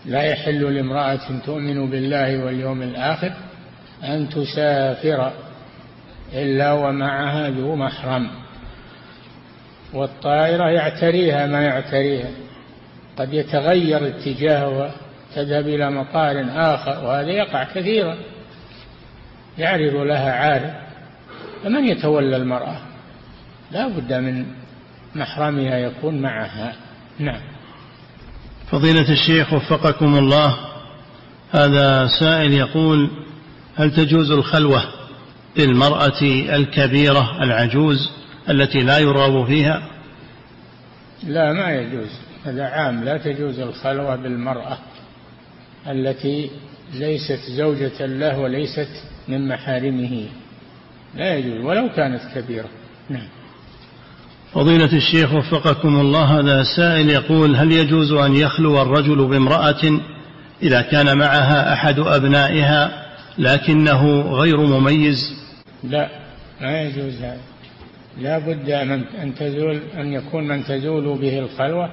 [0.05, 3.34] لا يحل لامرأة تؤمن بالله واليوم الآخر
[4.03, 5.31] أن تسافر
[6.34, 8.29] إلا ومعها ذو محرم.
[9.93, 12.29] والطائرة يعتريها ما يعتريها.
[13.17, 14.91] قد يتغير اتجاهها
[15.36, 18.17] تذهب إلى مطار آخر وهذا يقع كثيرا.
[19.57, 20.73] يعرض لها عارض.
[21.63, 22.92] فمن يتولى المرأة؟
[23.74, 24.45] لا بد من
[25.15, 26.76] محرمها يكون معها.
[27.19, 27.41] نعم.
[28.71, 30.57] فضيلة الشيخ وفقكم الله
[31.51, 33.09] هذا سائل يقول
[33.76, 34.84] هل تجوز الخلوة
[35.57, 36.21] للمرأة
[36.55, 38.09] الكبيرة العجوز
[38.49, 39.84] التي لا يرغب فيها؟
[41.24, 42.09] لا ما يجوز.
[42.45, 43.03] هذا عام.
[43.03, 44.78] لا تجوز الخلوة بالمرأة
[45.88, 46.49] التي
[46.93, 48.89] ليست زوجة له وليست
[49.28, 50.28] من محارمه.
[51.15, 52.69] لا يجوز ولو كانت كبيرة.
[53.09, 53.28] نعم.
[54.53, 59.99] فضيلة الشيخ وفقكم الله هذا سائل يقول هل يجوز أن يخلو الرجل بامرأة
[60.63, 63.03] إذا كان معها أحد أبنائها
[63.37, 65.17] لكنه غير مميز؟
[65.83, 66.09] لا
[66.61, 67.37] ما يجوز هذا.
[68.21, 68.69] لا بد
[69.21, 71.89] أن تزول أن يكون من تزول به الخلوة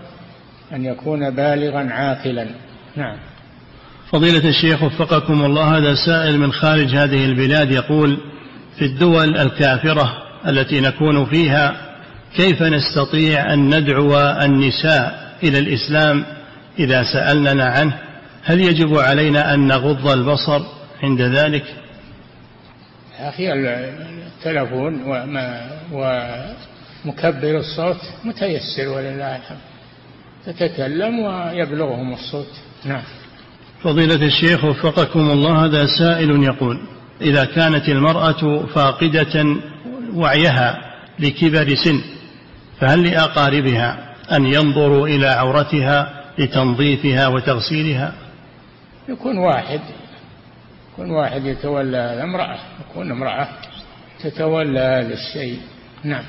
[0.73, 2.47] أن يكون بالغا عاقلا.
[2.97, 3.17] نعم.
[4.13, 8.19] فضيلة الشيخ وفقكم الله هذا سائل من خارج هذه البلاد يقول
[8.79, 10.13] في الدول الكافرة
[10.47, 11.90] التي نكون فيها
[12.37, 16.25] كيف نستطيع أن ندعو النساء إلى الإسلام
[16.79, 17.99] إذا سألننا عنه؟
[18.45, 20.63] هل يجب علينا أن نغض البصر
[21.03, 21.65] عند ذلك؟
[23.19, 29.59] أخي التلفون وما ومكبر الصوت متيسر ولله الحمد.
[30.47, 32.51] تتكلم ويبلغهم الصوت.
[32.85, 33.03] نعم.
[33.83, 36.81] فضيلة الشيخ وفقكم الله هذا سائل يقول
[37.21, 39.57] إذا كانت المرأة فاقدة
[40.15, 40.79] وعيها
[41.19, 42.01] لكبر سن
[42.81, 48.13] فهل لأقاربها أن ينظروا إلى عورتها لتنظيفها وتغسيلها؟
[49.09, 49.81] يكون واحد
[50.93, 53.49] يكون واحد يتولى هذا امرأة يكون امرأة
[54.23, 55.59] تتولى هذا الشيء.
[56.05, 56.25] نعم.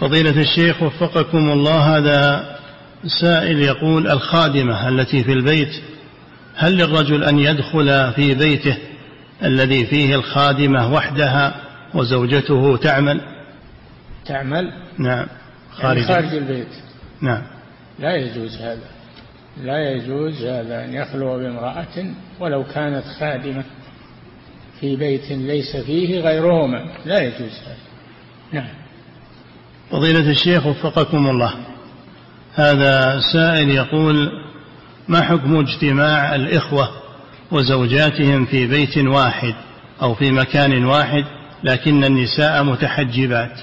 [0.00, 2.44] فضيلة الشيخ وفقكم الله هذا
[3.20, 5.82] سائل يقول الخادمة التي في البيت
[6.56, 8.76] هل للرجل أن يدخل في بيته
[9.44, 11.54] الذي فيه الخادمة وحدها
[11.94, 13.20] وزوجته تعمل؟
[14.26, 15.26] تعمل؟ نعم.
[15.82, 16.68] خارج, خارج البيت.
[17.20, 17.42] نعم.
[17.98, 18.88] لا يجوز هذا.
[19.62, 23.64] لا يجوز هذا أن يخلو بامرأة ولو كانت خادمة
[24.80, 26.92] في بيت ليس فيه غيرهما.
[27.06, 27.76] لا يجوز هذا.
[28.52, 28.74] نعم.
[29.90, 31.54] فضيلة الشيخ وفقكم الله.
[32.54, 34.30] هذا سائل يقول
[35.08, 36.88] ما حكم اجتماع الإخوة
[37.50, 39.54] وزوجاتهم في بيت واحد
[40.02, 41.24] أو في مكان واحد
[41.64, 43.60] لكن النساء متحجبات؟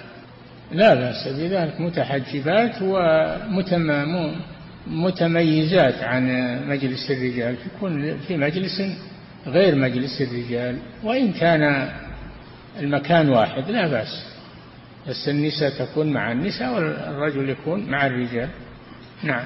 [0.71, 2.81] لا بأس بذلك متحجبات
[4.87, 6.27] ومتميزات عن
[6.67, 7.55] مجلس الرجال.
[7.75, 8.81] يكون في مجلس
[9.47, 11.89] غير مجلس الرجال وإن كان
[12.79, 14.25] المكان واحد لا بأس.
[15.09, 18.49] بس النساء تكون مع النساء والرجل يكون مع الرجال.
[19.23, 19.43] نعم.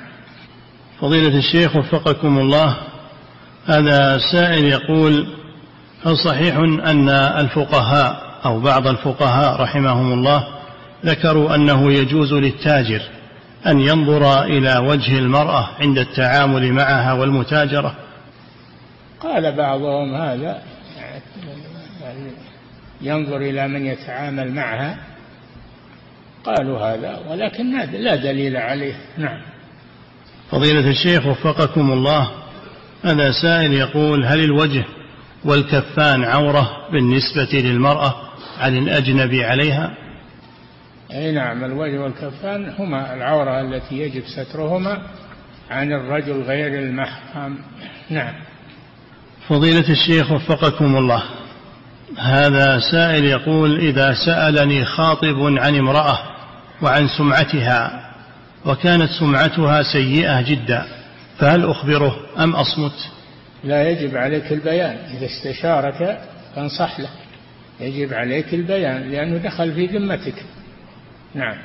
[0.99, 2.77] فضيلة الشيخ وفقكم الله
[3.65, 5.27] هذا سائل يقول
[6.05, 10.58] هل صحيح أن الفقهاء أو بعض الفقهاء رحمهم الله
[11.05, 13.01] ذكروا أنه يجوز للتاجر
[13.67, 17.95] أن ينظر إلى وجه المرأة عند التعامل معها والمتاجرة.
[19.19, 20.61] قال بعضهم هذا
[23.01, 24.97] ينظر إلى من يتعامل معها.
[26.43, 28.95] قالوا هذا ولكن لا دليل عليه.
[29.17, 29.41] نعم.
[30.51, 32.31] فضيلة الشيخ وفقكم الله
[33.03, 34.85] هذا سائل يقول هل الوجه
[35.45, 38.15] والكفان عورة بالنسبة للمرأة
[38.59, 40.08] عن الأجنبي عليها؟
[41.11, 45.01] أي نعم الوجه والكفان هما العورة التي يجب سترهما
[45.69, 47.57] عن الرجل غير المحرم.
[48.09, 48.33] نعم.
[49.47, 51.23] فضيلة الشيخ وفقكم الله.
[52.17, 56.19] هذا سائل يقول إذا سألني خاطب عن امرأة
[56.81, 58.11] وعن سمعتها
[58.65, 60.85] وكانت سمعتها سيئة جدا
[61.37, 63.09] فهل أخبره أم أصمت؟
[63.63, 64.97] لا يجب عليك البيان.
[65.17, 66.21] إذا استشارك
[66.55, 67.09] فانصح له.
[67.79, 70.35] يجب عليك البيان لأنه دخل في ذمتك.
[71.35, 71.55] نعم.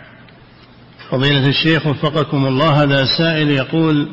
[1.10, 4.08] فضيلة الشيخ وفقكم الله هذا سائل يقول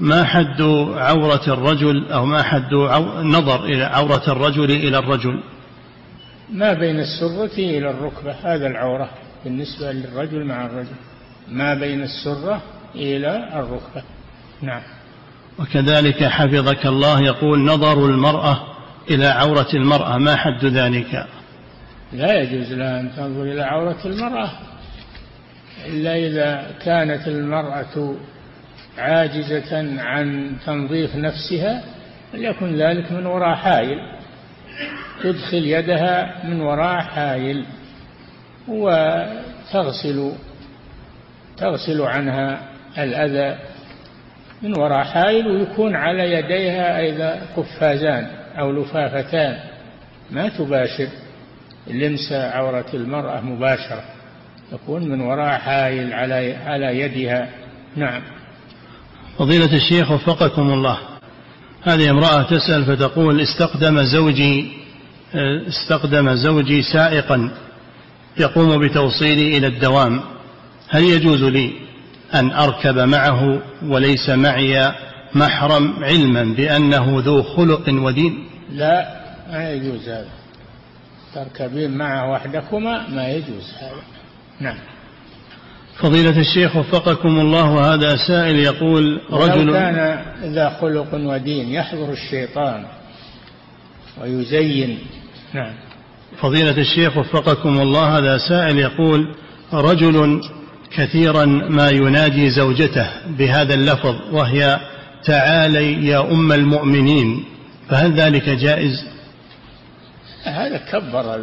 [0.00, 0.60] ما حد
[0.96, 2.74] عورة الرجل أو ما حد
[3.22, 5.42] نظر إلى عورة الرجل إلى الرجل؟
[6.52, 9.10] ما بين السرة إلى الركبة هذا العورة
[9.44, 10.96] بالنسبة للرجل مع الرجل.
[11.48, 12.62] ما بين السرة
[12.94, 14.02] إلى الركبة.
[14.62, 14.82] نعم.
[15.58, 18.60] وكذلك حفظك الله يقول نظر المرأة
[19.10, 21.26] إلى عورة المرأة ما حد ذلك؟
[22.12, 24.50] لا يجوز لها أن تنظر إلى عورة المرأة.
[25.86, 28.14] إلا إذا كانت المرأة
[28.98, 31.82] عاجزة عن تنظيف نفسها
[32.32, 33.98] فليكن ذلك من وراء حائل.
[35.22, 37.64] تدخل يدها من وراء حائل
[38.68, 40.32] وتغسل
[41.56, 42.60] تغسل عنها
[42.98, 43.58] الأذى
[44.62, 48.26] من وراء حائل ويكون على يديها أيضا قفازان
[48.58, 49.58] أو لفافتان.
[50.30, 51.08] ما تباشر.
[51.86, 54.17] لمس عورة المرأة مباشرة.
[54.72, 57.48] تكون من وراء حائل على على يدها.
[57.96, 58.22] نعم.
[59.38, 60.98] فضيلة الشيخ وفقكم الله.
[61.82, 64.72] هذه امرأة تسأل فتقول استقدم زوجي
[65.68, 67.50] استقدم زوجي سائقا
[68.40, 70.20] يقوم بتوصيلي إلى الدوام.
[70.88, 71.72] هل يجوز لي
[72.34, 74.92] أن أركب معه وليس معي
[75.34, 79.18] محرم علما بأنه ذو خلق ودين؟ لا
[79.50, 80.28] ما يجوز هذا.
[81.34, 84.17] تركبين معه وحدكما ما يجوز هذا.
[84.60, 84.78] نعم.
[85.98, 92.84] فضيلة الشيخ وفقكم الله هذا سائل يقول رجل كان ذا خلق ودين يحضر الشيطان
[94.22, 94.98] ويزين.
[95.54, 95.74] نعم.
[96.40, 99.34] فضيلة الشيخ وفقكم الله هذا سائل يقول
[99.72, 100.40] رجل
[100.90, 104.80] كثيرا ما ينادي زوجته بهذا اللفظ وهي
[105.24, 107.44] تعالي يا أم المؤمنين
[107.88, 109.06] فهل ذلك جائز؟
[110.44, 111.40] هذا كبر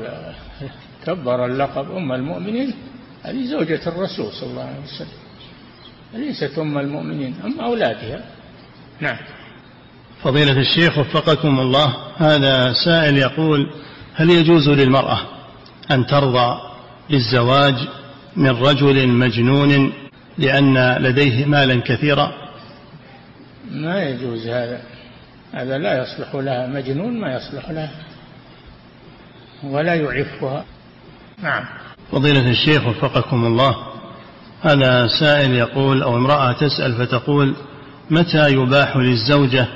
[1.05, 2.73] كبر اللقب أم المؤمنين.
[3.25, 5.25] هذه زوجة الرسول صلى الله عليه وسلم.
[6.13, 8.23] ليست أم المؤمنين أم أولادها؟
[8.99, 9.17] نعم.
[10.23, 13.71] فضيلة الشيخ وفقكم الله هذا سائل يقول
[14.15, 15.19] هل يجوز للمرأة
[15.91, 16.59] أن ترضى
[17.09, 17.75] بالزواج
[18.35, 19.93] من رجل مجنون
[20.37, 22.31] لأن لديه مالا كثيرا؟
[23.71, 24.81] ما يجوز هذا.
[25.53, 26.67] هذا لا يصلح لها.
[26.67, 27.91] مجنون ما يصلح لها.
[29.63, 30.65] ولا يعفها.
[31.43, 31.65] نعم.
[32.11, 33.75] فضيلة الشيخ وفقكم الله.
[34.61, 37.55] هذا سائل يقول أو امرأة تسأل فتقول
[38.09, 39.67] متى يباح للزوجة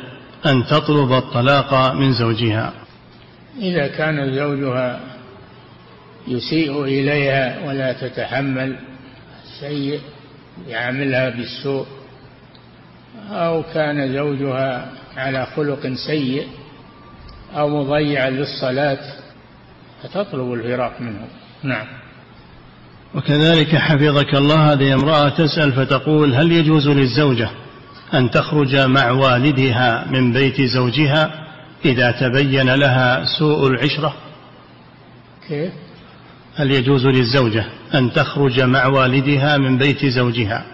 [0.45, 2.73] أن تطلب الطلاق من زوجها؟
[3.59, 4.99] إذا كان زوجها
[6.27, 8.75] يسيء إليها ولا تتحمل
[9.59, 9.99] سيء
[10.67, 11.85] يعاملها بالسوء
[13.31, 16.47] أو كان زوجها على خلق سيء
[17.57, 18.99] أو مضيعا للصلاة
[20.03, 21.27] فتطلب الفراق منه.
[21.63, 21.87] نعم.
[23.15, 27.49] وكذلك حفظك الله هذه امرأة تسأل فتقول هل يجوز للزوجة
[28.13, 31.31] أن تخرج مع والدها من بيت زوجها
[31.85, 34.13] إذا تبين لها سوء العشرة
[35.47, 35.71] كيف؟
[36.55, 40.65] هل يجوز للزوجة أن تخرج مع والدها من بيت زوجها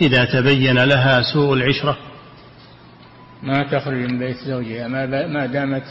[0.00, 1.96] إذا تبين لها سوء العشرة
[3.42, 4.88] ما تخرج من بيت زوجها
[5.28, 5.84] ما دامت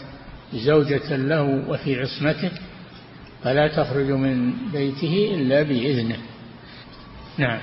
[0.54, 2.52] زوجة له وفي عصمته
[3.44, 6.18] فلا تخرج من بيته إلا بإذنه.
[7.38, 7.60] نعم.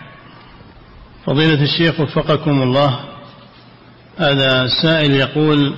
[1.26, 3.00] فضيلة الشيخ وفقكم الله
[4.18, 5.74] هذا سائل يقول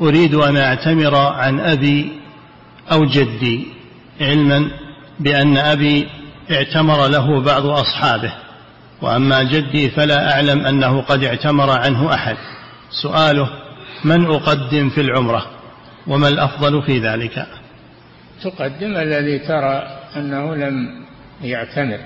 [0.00, 2.12] أريد أن أعتمر عن أبي
[2.92, 3.66] أو جدي
[4.20, 4.70] علما
[5.20, 6.08] بأن أبي
[6.50, 8.32] اعتمر له بعض أصحابه
[9.02, 12.36] وأما جدي فلا أعلم أنه قد اعتمر عنه أحد.
[13.02, 13.50] سؤاله
[14.04, 15.46] من أقدم في العمرة؟
[16.06, 17.46] وما الأفضل في ذلك؟
[18.42, 21.04] تقدم الذي ترى أنه لم
[21.42, 21.98] يعتمر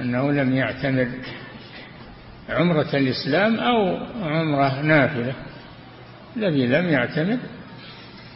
[0.00, 1.08] أنه لم يعتمر
[2.48, 5.34] عمرة الإسلام أو عمرة نافلة.
[6.36, 7.38] الذي لم يعتمر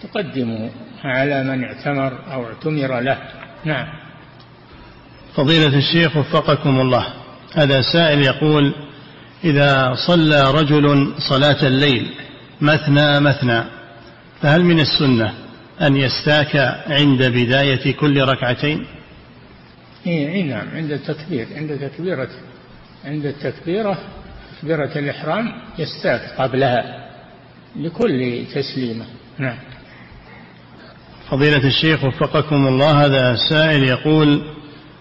[0.02, 0.70] تقدمه
[1.04, 3.18] على من اعتمر أو اعتمر له.
[3.64, 3.86] نعم.
[5.36, 7.06] فضيلة الشيخ وفقكم الله.
[7.54, 8.74] هذا سائل يقول
[9.44, 12.10] إذا صلى رجل صلاة الليل
[12.60, 13.64] مثنى مثنى
[14.42, 15.41] فهل من السنة
[15.82, 16.56] أن يستاك
[16.86, 18.86] عند بداية كل ركعتين؟
[20.06, 22.28] إيه نعم عند التكبير عند تكبيرة
[23.04, 23.98] عند التكبيرة
[24.58, 27.08] تكبيرة الإحرام يستاك قبلها
[27.76, 29.04] لكل تسليمة.
[29.38, 29.58] نعم.
[31.30, 34.42] فضيلة الشيخ وفقكم الله هذا سائل يقول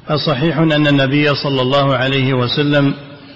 [0.07, 2.93] أصحيح أن النبي صلى الله عليه وسلم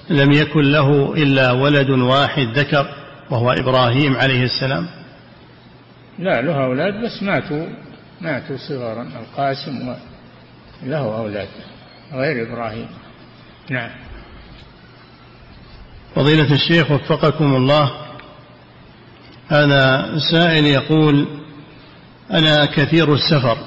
[0.09, 2.87] لم يكن له إلا ولد واحد ذكر
[3.29, 4.87] وهو إبراهيم عليه السلام؟
[6.19, 7.67] لا له أولاد بس ماتوا
[8.21, 9.95] ماتوا صغارا القاسم
[10.83, 11.47] له أولاد
[12.13, 12.87] غير إبراهيم.
[13.69, 13.89] نعم.
[16.15, 17.91] فضيلة الشيخ وفقكم الله.
[19.47, 21.27] هذا سائل يقول
[22.31, 23.57] أنا كثير السفر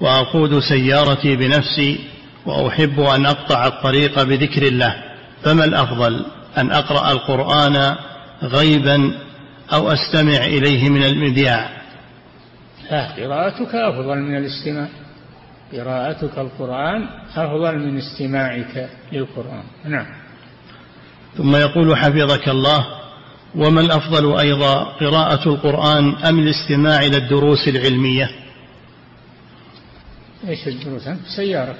[0.00, 2.00] وأقود سيارتي بنفسي
[2.46, 4.94] وأحب أن أقطع الطريق بذكر الله.
[5.42, 6.26] فما الأفضل؟
[6.58, 7.96] أن أقرأ القرآن
[8.42, 9.27] غيبا
[9.72, 11.78] أو أستمع إليه من المذياع.
[12.90, 14.88] قراءتك أفضل من الاستماع.
[15.72, 19.62] قراءتك القرآن أفضل من استماعك للقرآن.
[19.84, 20.06] نعم.
[21.36, 22.86] ثم يقول حفظك الله
[23.54, 28.30] وما الأفضل أيضا قراءة القرآن أم الاستماع إلى الدروس العلمية؟
[30.48, 31.76] إيش الدروس؟ أنت سيارك.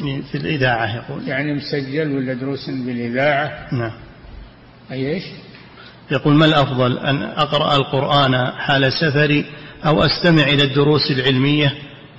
[0.00, 1.28] يعني في الإذاعة يقول.
[1.28, 3.92] يعني مسجل ولا دروس بالإذاعة؟ نعم.
[4.90, 5.24] أي إيش؟
[6.10, 9.44] يقول ما الأفضل أن أقرأ القرآن حال سفري
[9.86, 11.74] أو أستمع إلى الدروس العلمية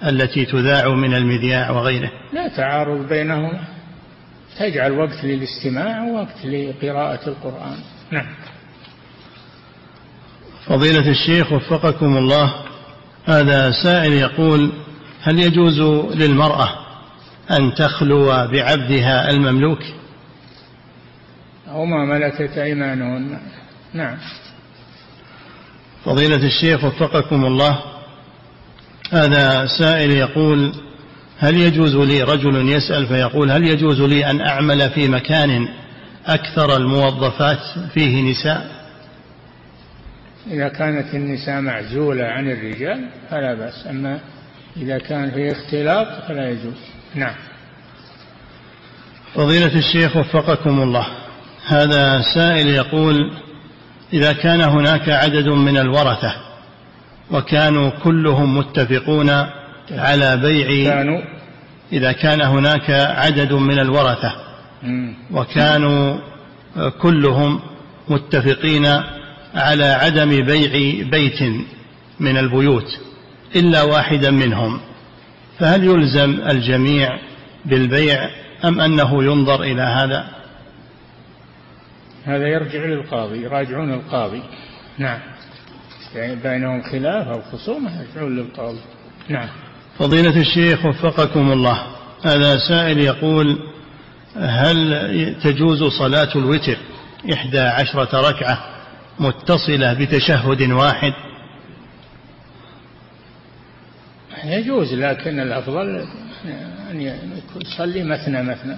[0.08, 3.60] التي تذاع من المذياع وغيره؟ لا تعارض بينهما.
[4.60, 7.78] تجعل وقت للاستماع ووقت لقراءة القرآن.
[8.12, 8.28] نعم.
[10.66, 12.54] فضيلة الشيخ وفقكم الله
[13.26, 14.72] هذا سائل يقول
[15.22, 15.82] هل يجوز
[16.16, 16.70] للمرأة
[17.52, 19.80] أن تخلو بعبدها المملوك؟
[21.68, 23.40] أو ما ملكت أيمانهن.
[23.94, 24.18] نعم.
[26.06, 27.80] فضيلة الشيخ وفقكم الله
[29.12, 30.74] هذا سائل يقول
[31.38, 35.68] هل يجوز لي رجل يسأل فيقول هل يجوز لي أن أعمل في مكان
[36.26, 37.60] أكثر الموظفات
[37.94, 38.82] فيه نساء؟
[40.52, 44.20] إذا كانت النساء معزولة عن الرجال فلا بأس أما
[44.78, 46.74] إذا كان في اختلاط فلا يجوز.
[47.16, 47.36] نعم.
[49.36, 51.08] فضيلة الشيخ وفقكم الله
[51.68, 53.32] هذا سائل يقول
[54.14, 56.34] إذا كان هناك عدد من الورثة
[57.32, 59.30] وكانوا كلهم متفقون
[59.92, 61.22] على بيع كانوا
[61.94, 64.36] إذا كان هناك عدد من الورثة
[65.32, 66.18] وكانوا
[67.02, 67.60] كلهم
[68.10, 68.86] متفقين
[69.56, 71.42] على عدم بيع بيت
[72.20, 73.00] من البيوت
[73.56, 74.80] إلا واحدا منهم
[75.60, 77.20] فهل يلزم الجميع
[77.66, 78.30] بالبيع
[78.66, 80.41] أم أنه ينظر إلى هذا؟
[82.26, 84.42] هذا يرجع للقاضي يراجعون القاضي.
[84.98, 85.20] نعم.
[86.16, 88.82] يعني بينهم خلاف أو خصومة يرجعون للقاضي.
[89.30, 89.50] نعم.
[90.00, 91.88] فضيلة الشيخ وفقكم الله
[92.26, 93.58] هذا سائل يقول
[94.36, 96.78] هل تجوز صلاة الوتر
[97.34, 98.60] إحدى عشرة ركعة
[99.20, 101.14] متصلة بتشهد واحد؟
[104.44, 106.06] يجوز لكن الأفضل
[106.92, 107.02] أن
[107.62, 108.78] يصلي مثنى مثنى.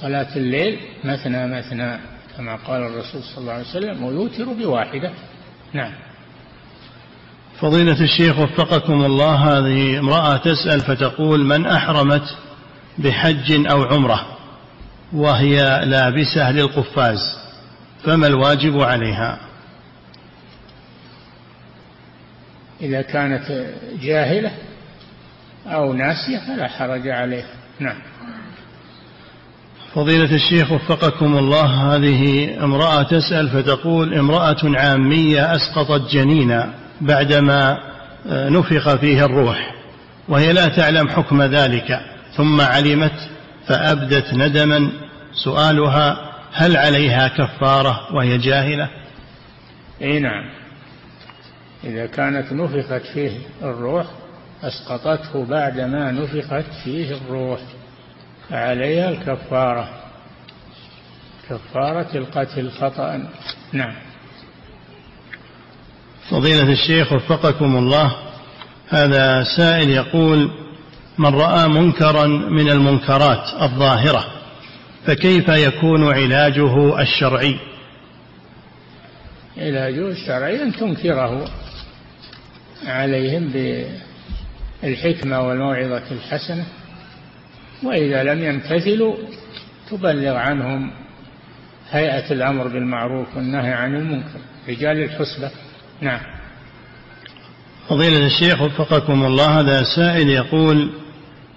[0.00, 1.98] صلاة الليل مثنى مثنى.
[2.36, 5.10] كما قال الرسول صلى الله عليه وسلم ويوتر بواحدة.
[5.72, 5.92] نعم.
[7.60, 12.36] فضيلة الشيخ وفقكم الله هذه امرأة تسأل فتقول من أحرمت
[12.98, 14.26] بحج أو عمرة
[15.12, 17.18] وهي لابسة للقفاز
[18.04, 19.40] فما الواجب عليها؟
[22.80, 23.72] إذا كانت
[24.02, 24.50] جاهلة
[25.66, 27.54] أو ناسية فلا حرج عليها.
[27.80, 28.09] نعم.
[29.94, 37.78] فضيلة الشيخ وفقكم الله هذه امرأة تسأل فتقول امرأة عامية أسقطت جنينا بعدما
[38.28, 39.74] آه، نفخ فيه الروح
[40.28, 42.00] وهي لا تعلم حكم ذلك
[42.36, 43.30] ثم علمت
[43.66, 44.90] فأبدت ندما
[45.44, 48.88] سؤالها هل عليها كفارة وهي جاهلة؟
[50.02, 50.50] إي نعم.
[51.84, 54.06] إذا كانت نفخت فيه الروح
[54.62, 57.60] أسقطته بعدما نفخت فيه الروح.
[58.50, 60.00] فعليها الكفارة.
[61.50, 63.28] كفارة القتل خطأ
[63.72, 63.94] نعم.
[66.30, 68.16] فضيلة الشيخ وفقكم الله
[68.88, 70.50] هذا سائل يقول
[71.18, 74.24] من رأى منكرا من المنكرات الظاهرة
[75.06, 77.58] فكيف يكون علاجه الشرعي؟
[79.58, 81.48] علاجه الشرعي أن تنكره
[82.86, 83.52] عليهم
[84.82, 86.64] بالحكمة والموعظة الحسنة.
[87.82, 89.16] وإذا لم يمتثلوا
[89.90, 90.90] تبلغ عنهم
[91.90, 94.38] هيئة الأمر بالمعروف والنهي عن المنكر.
[94.68, 95.50] رجال الحسبة.
[96.00, 96.20] نعم.
[97.88, 100.90] فضيلة الشيخ وفقكم الله هذا سائل يقول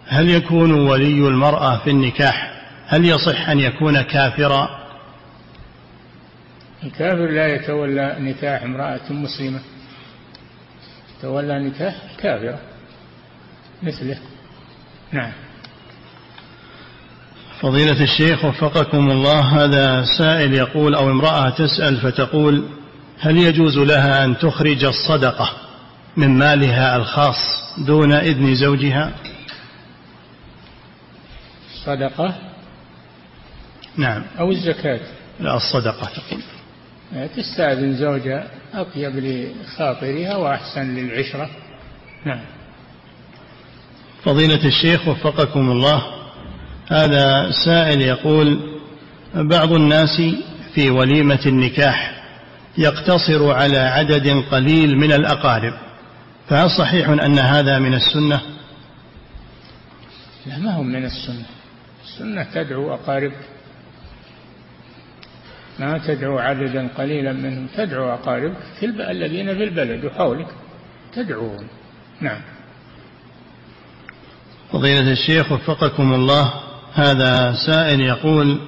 [0.08, 2.54] هل يكون ولي المرأة في النكاح؟
[2.88, 4.84] هل يصح أن يكون كافرا؟
[6.84, 9.60] الكافر لا يتولى نكاح امرأة مسلمة.
[11.22, 12.60] تولى نكاح كافرة.
[13.84, 14.18] مثله.
[15.12, 15.32] نعم.
[17.62, 22.64] فضيلة الشيخ وفقكم الله هذا سائل يقول أو امرأة تسأل فتقول
[23.20, 25.50] هل يجوز لها أن تخرج الصدقة
[26.18, 27.38] من مالها الخاص
[27.78, 29.12] دون إذن زوجها؟
[31.86, 32.36] صدقة؟
[33.98, 34.24] نعم.
[34.40, 35.00] أو الزكاة؟
[35.40, 36.42] لا الصدقة تقول.
[37.38, 41.50] تستأذن زوجها أطيب لخاطرها وأحسن للعشرة.
[42.26, 42.42] نعم.
[44.24, 46.23] فضيلة الشيخ وفقكم الله
[46.88, 48.60] هذا سائل يقول
[49.36, 50.22] بعض الناس
[50.76, 52.24] في وليمة النكاح
[52.78, 55.74] يقتصر على عدد قليل من الأقارب
[56.50, 58.42] فهل صحيح أن هذا من السنة؟
[60.46, 61.46] لا ما هو من السنة.
[62.04, 63.32] السنة تدعو أقارب.
[65.80, 69.02] ما تدعو عددا قليلا منهم تدعو أقاربك في الب...
[69.02, 70.48] الذين في البلد وحولك
[71.16, 71.68] تدعوهم.
[72.22, 72.42] نعم.
[74.72, 76.54] فضيلة الشيخ وفقكم الله
[76.94, 78.60] هذا سائل يقول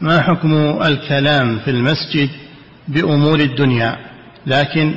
[0.00, 2.30] ما حكم الكلام في المسجد
[2.88, 3.98] بأمور الدنيا
[4.46, 4.94] لكن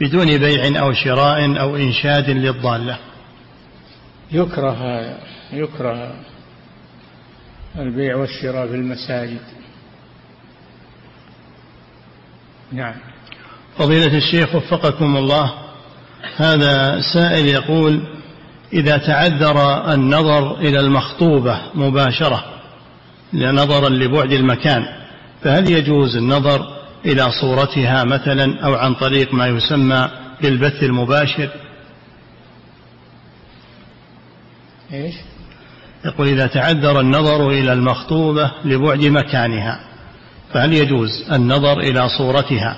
[0.00, 2.98] بدون بيع أو شراء أو إنشاد للضالة؟
[4.32, 5.02] يكره
[5.52, 6.14] يكره
[7.78, 9.40] البيع والشراء في المساجد.
[12.72, 12.94] نعم.
[13.78, 15.52] فضيلة الشيخ وفقكم الله
[16.36, 18.15] هذا سائل يقول
[18.72, 22.44] إذا تعذر النظر إلى المخطوبة مباشرة
[23.34, 24.86] نظرا لبعد المكان
[25.42, 26.76] فهل يجوز النظر
[27.06, 30.10] إلى صورتها مثلا أو عن طريق ما يسمى
[30.42, 31.50] بالبث المباشر؟
[34.92, 35.14] إيش؟
[36.04, 39.80] يقول إذا تعذر النظر إلى المخطوبة لبعد مكانها
[40.52, 42.76] فهل يجوز النظر إلى صورتها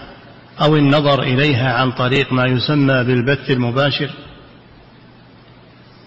[0.61, 4.11] أو النظر إليها عن طريق ما يسمى بالبث المباشر؟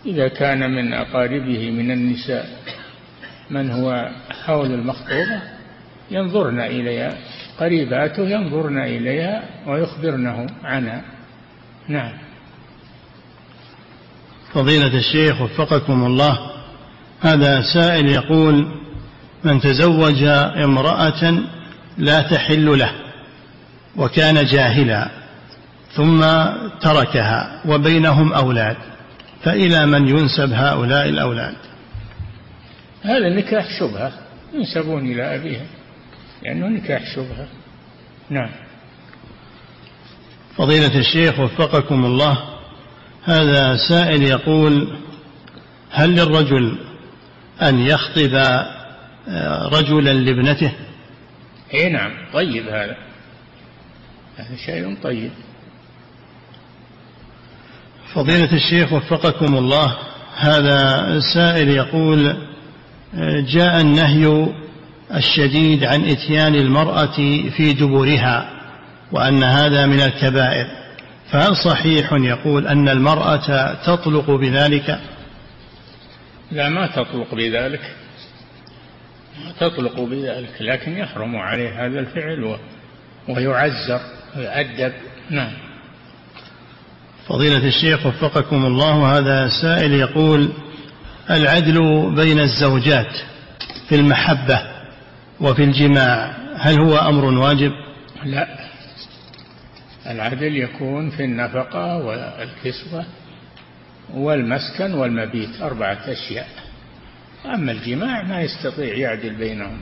[0.06, 2.50] إذا كان من أقاربه من النساء
[3.50, 4.10] من هو
[4.46, 5.42] حول المخطوبة
[6.12, 7.18] ينظرن إليها
[7.60, 11.02] قريباته ينظرن إليها ويخبرنه عنها.
[11.88, 12.12] نعم.
[14.54, 16.52] فضيلة الشيخ وفقكم الله
[17.22, 18.68] هذا سائل يقول
[19.44, 20.24] من تزوج
[20.64, 21.40] امرأة
[21.98, 22.92] لا تحل له
[23.98, 25.10] وكان جاهلا
[25.96, 26.22] ثم
[26.82, 28.78] تركها وبينهم أولاد
[29.44, 31.56] فإلى من ينسب هؤلاء الأولاد؟
[33.04, 34.12] هذا نكاح شبهة.
[34.54, 35.66] ينسبون إلى أبيها
[36.44, 37.48] لأنه نكاح شبهة.
[38.30, 38.50] نعم.
[40.58, 42.38] فضيلة الشيخ وفقكم الله
[43.24, 44.98] هذا سائل يقول
[45.92, 46.78] هل للرجل
[47.62, 48.36] أن يخطب
[49.28, 50.72] آه، رجلا لابنته؟
[51.74, 52.98] اي نعم طيب هذا.
[54.38, 55.32] هذا شيء طيب.
[58.16, 59.98] فضيلة الشيخ وفقكم الله
[60.38, 62.36] هذا سائل يقول
[63.54, 64.48] جاء النهي
[65.16, 67.16] الشديد عن إتيان المرأة
[67.58, 68.50] في دبرها
[69.12, 70.68] وأن هذا من الكبائر.
[71.32, 75.00] فهل صحيح يقول أن المرأة تطلق بذلك؟
[76.52, 77.82] لا ما تطلق بذلك.
[79.46, 82.58] ما تطلق بذلك لكن يحرم عليه هذا الفعل
[83.30, 84.02] ويعزر
[84.38, 84.94] ويؤدب.
[85.30, 85.52] نعم.
[87.28, 90.50] فضيلة الشيخ وفقكم الله هذا سائل يقول
[91.30, 93.18] العدل بين الزوجات
[93.90, 94.62] في المحبة
[95.42, 97.72] وفي الجماع هل هو أمر واجب؟
[98.24, 98.48] لا.
[100.08, 103.06] العدل يكون في النفقة والكسوة
[104.14, 106.48] والمسكن والمبيت أربعة أشياء.
[107.46, 109.78] أما الجماع ما يستطيع يعدل بينهم.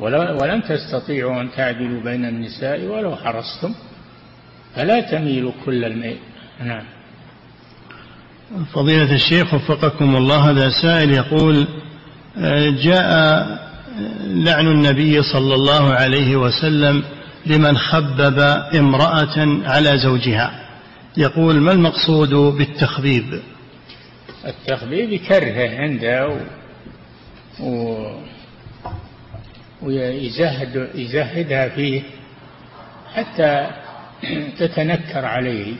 [0.00, 3.74] ولن تستطيعوا أن تعدلوا بين النساء ولو حرصتم.
[4.76, 6.16] فلا تميلوا كل الميل.
[6.64, 6.84] نعم.
[8.72, 11.66] فضيلة الشيخ وفقكم الله هذا سائل يقول
[12.82, 13.08] جاء
[14.26, 17.04] لعن النبي صلى الله عليه وسلم
[17.46, 18.38] لمن خبب
[18.74, 20.64] امرأة على زوجها.
[21.16, 23.40] يقول ما المقصود بالتخبيب؟
[24.46, 26.36] التخبيب كرهه عنده و...
[27.60, 28.06] و...
[29.82, 32.02] ويزهد يزهدها فيه
[33.14, 33.70] حتى
[34.58, 35.74] تتنكر عليه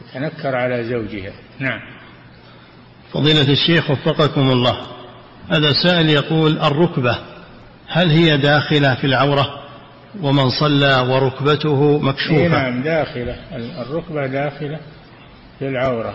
[0.00, 1.32] تتنكر على زوجها.
[1.58, 1.80] نعم.
[3.12, 4.86] فضيلة الشيخ وفقكم الله.
[5.50, 7.18] هذا سائل يقول الركبة
[7.88, 9.62] هل هي داخلة في العورة؟
[10.22, 12.48] ومن صلى وركبته مكشوفة.
[12.48, 13.36] نعم داخلة.
[13.82, 14.80] الركبة داخلة
[15.58, 16.14] في العورة.